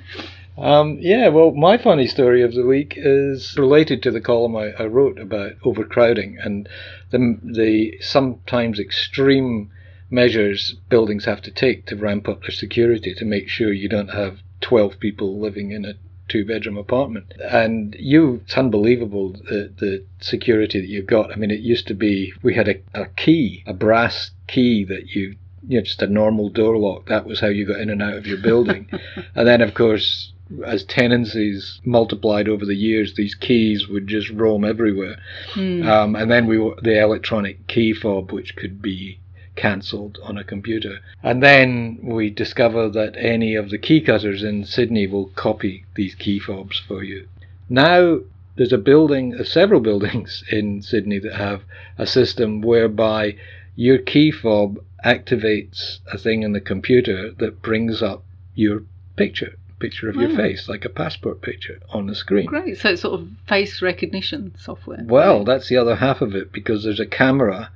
Um, 0.57 0.97
yeah, 1.01 1.27
well, 1.27 1.51
my 1.51 1.77
funny 1.77 2.07
story 2.07 2.41
of 2.41 2.53
the 2.53 2.65
week 2.65 2.93
is 2.95 3.55
related 3.57 4.01
to 4.03 4.11
the 4.11 4.21
column 4.21 4.55
I, 4.55 4.71
I 4.79 4.85
wrote 4.85 5.19
about 5.19 5.53
overcrowding 5.63 6.37
and 6.41 6.69
the, 7.11 7.37
the 7.43 7.97
sometimes 7.99 8.79
extreme 8.79 9.69
measures 10.09 10.75
buildings 10.89 11.25
have 11.25 11.41
to 11.41 11.51
take 11.51 11.85
to 11.87 11.95
ramp 11.95 12.29
up 12.29 12.41
their 12.41 12.51
security 12.51 13.13
to 13.15 13.25
make 13.25 13.49
sure 13.49 13.73
you 13.73 13.89
don't 13.89 14.09
have 14.09 14.39
12 14.61 14.99
people 14.99 15.39
living 15.39 15.71
in 15.71 15.83
a 15.83 15.95
two 16.27 16.45
bedroom 16.45 16.77
apartment. 16.77 17.33
And 17.39 17.95
you, 17.99 18.41
it's 18.45 18.57
unbelievable 18.57 19.33
the, 19.33 19.73
the 19.77 20.05
security 20.19 20.79
that 20.79 20.87
you've 20.87 21.05
got. 21.05 21.31
I 21.31 21.35
mean, 21.35 21.51
it 21.51 21.59
used 21.59 21.87
to 21.87 21.93
be 21.93 22.33
we 22.41 22.55
had 22.55 22.67
a, 22.67 22.81
a 22.93 23.07
key, 23.07 23.63
a 23.67 23.73
brass 23.73 24.31
key 24.47 24.85
that 24.85 25.07
you, 25.09 25.35
you 25.67 25.79
know, 25.79 25.83
just 25.83 26.01
a 26.01 26.07
normal 26.07 26.49
door 26.49 26.77
lock. 26.77 27.07
That 27.07 27.25
was 27.25 27.39
how 27.39 27.47
you 27.47 27.65
got 27.65 27.79
in 27.79 27.89
and 27.89 28.01
out 28.01 28.13
of 28.15 28.25
your 28.25 28.37
building. 28.37 28.89
and 29.35 29.47
then, 29.47 29.61
of 29.61 29.73
course, 29.73 30.31
as 30.63 30.83
tenancies 30.83 31.81
multiplied 31.83 32.47
over 32.47 32.65
the 32.65 32.75
years, 32.75 33.15
these 33.15 33.33
keys 33.33 33.87
would 33.87 34.07
just 34.07 34.29
roam 34.29 34.63
everywhere. 34.63 35.17
Mm. 35.53 35.85
Um, 35.85 36.15
and 36.15 36.29
then 36.29 36.45
we 36.45 36.57
the 36.83 37.01
electronic 37.01 37.65
key 37.67 37.93
fob, 37.93 38.31
which 38.31 38.55
could 38.55 38.81
be 38.81 39.19
cancelled 39.55 40.19
on 40.23 40.37
a 40.37 40.43
computer. 40.43 40.99
And 41.23 41.41
then 41.41 41.99
we 42.03 42.29
discover 42.29 42.89
that 42.89 43.15
any 43.17 43.55
of 43.55 43.69
the 43.69 43.79
key 43.79 44.01
cutters 44.01 44.43
in 44.43 44.65
Sydney 44.65 45.07
will 45.07 45.27
copy 45.29 45.85
these 45.95 46.13
key 46.13 46.39
fobs 46.39 46.77
for 46.77 47.03
you. 47.03 47.27
Now 47.69 48.19
there's 48.55 48.73
a 48.73 48.77
building, 48.77 49.33
uh, 49.33 49.43
several 49.43 49.79
buildings 49.89 50.43
in 50.51 50.81
Sydney 50.81 51.19
that 51.19 51.35
have 51.35 51.63
a 51.97 52.05
system 52.05 52.61
whereby 52.61 53.35
your 53.75 53.97
key 53.97 54.29
fob 54.31 54.77
activates 55.03 55.99
a 56.11 56.17
thing 56.17 56.43
in 56.43 56.53
the 56.53 56.61
computer 56.61 57.31
that 57.31 57.61
brings 57.61 58.01
up 58.01 58.23
your 58.53 58.83
picture 59.15 59.55
picture 59.85 60.09
of 60.09 60.15
your 60.15 60.31
oh. 60.31 60.35
face, 60.35 60.67
like 60.67 60.83
a 60.83 60.89
passport 60.89 61.41
picture 61.41 61.79
on 61.89 62.07
the 62.07 62.15
screen. 62.15 62.47
Great. 62.47 62.77
So 62.79 62.89
it's 62.89 63.01
sort 63.03 63.19
of 63.19 63.27
face 63.47 63.81
recognition 63.83 64.55
software. 64.57 65.03
Well, 65.03 65.37
right. 65.37 65.45
that's 65.45 65.69
the 65.69 65.77
other 65.77 65.95
half 65.95 66.21
of 66.21 66.33
it 66.33 66.51
because 66.51 66.83
there's 66.83 66.99
a 66.99 67.05
camera, 67.05 67.69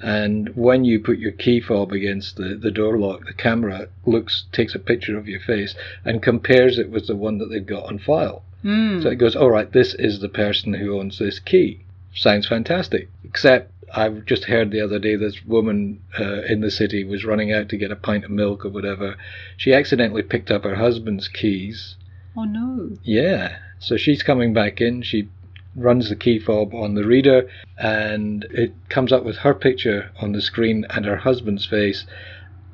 and 0.00 0.48
when 0.56 0.84
you 0.84 0.98
put 0.98 1.18
your 1.18 1.30
key 1.30 1.60
fob 1.60 1.92
against 1.92 2.36
the, 2.36 2.58
the 2.60 2.72
door 2.72 2.98
lock, 2.98 3.26
the 3.26 3.32
camera 3.32 3.88
looks 4.04 4.44
takes 4.50 4.74
a 4.74 4.80
picture 4.80 5.16
of 5.16 5.28
your 5.28 5.40
face 5.40 5.76
and 6.04 6.20
compares 6.20 6.78
it 6.78 6.90
with 6.90 7.06
the 7.06 7.16
one 7.16 7.38
that 7.38 7.46
they've 7.46 7.64
got 7.64 7.84
on 7.84 7.98
file. 8.00 8.42
Mm. 8.64 9.02
So 9.02 9.08
it 9.10 9.16
goes, 9.16 9.36
all 9.36 9.50
right, 9.50 9.70
this 9.72 9.94
is 9.94 10.18
the 10.18 10.28
person 10.28 10.74
who 10.74 10.98
owns 10.98 11.18
this 11.18 11.38
key. 11.38 11.80
Sounds 12.14 12.48
fantastic. 12.48 13.08
Except 13.24 13.70
I've 13.94 14.24
just 14.24 14.44
heard 14.44 14.70
the 14.70 14.80
other 14.80 14.98
day 14.98 15.16
this 15.16 15.44
woman 15.44 16.00
uh, 16.18 16.42
in 16.42 16.60
the 16.60 16.70
city 16.70 17.04
was 17.04 17.24
running 17.24 17.52
out 17.52 17.68
to 17.68 17.76
get 17.76 17.90
a 17.90 17.96
pint 17.96 18.24
of 18.24 18.30
milk 18.30 18.64
or 18.64 18.70
whatever. 18.70 19.16
She 19.56 19.72
accidentally 19.72 20.22
picked 20.22 20.50
up 20.50 20.64
her 20.64 20.76
husband's 20.76 21.28
keys. 21.28 21.96
Oh 22.36 22.44
no. 22.44 22.96
Yeah. 23.02 23.58
So 23.78 23.96
she's 23.96 24.22
coming 24.22 24.54
back 24.54 24.80
in. 24.80 25.02
She 25.02 25.28
runs 25.76 26.08
the 26.08 26.16
key 26.16 26.38
fob 26.38 26.74
on 26.74 26.94
the 26.94 27.04
reader 27.04 27.48
and 27.78 28.44
it 28.50 28.74
comes 28.88 29.12
up 29.12 29.24
with 29.24 29.36
her 29.38 29.54
picture 29.54 30.10
on 30.20 30.32
the 30.32 30.42
screen 30.42 30.86
and 30.90 31.04
her 31.04 31.16
husband's 31.16 31.66
face 31.66 32.06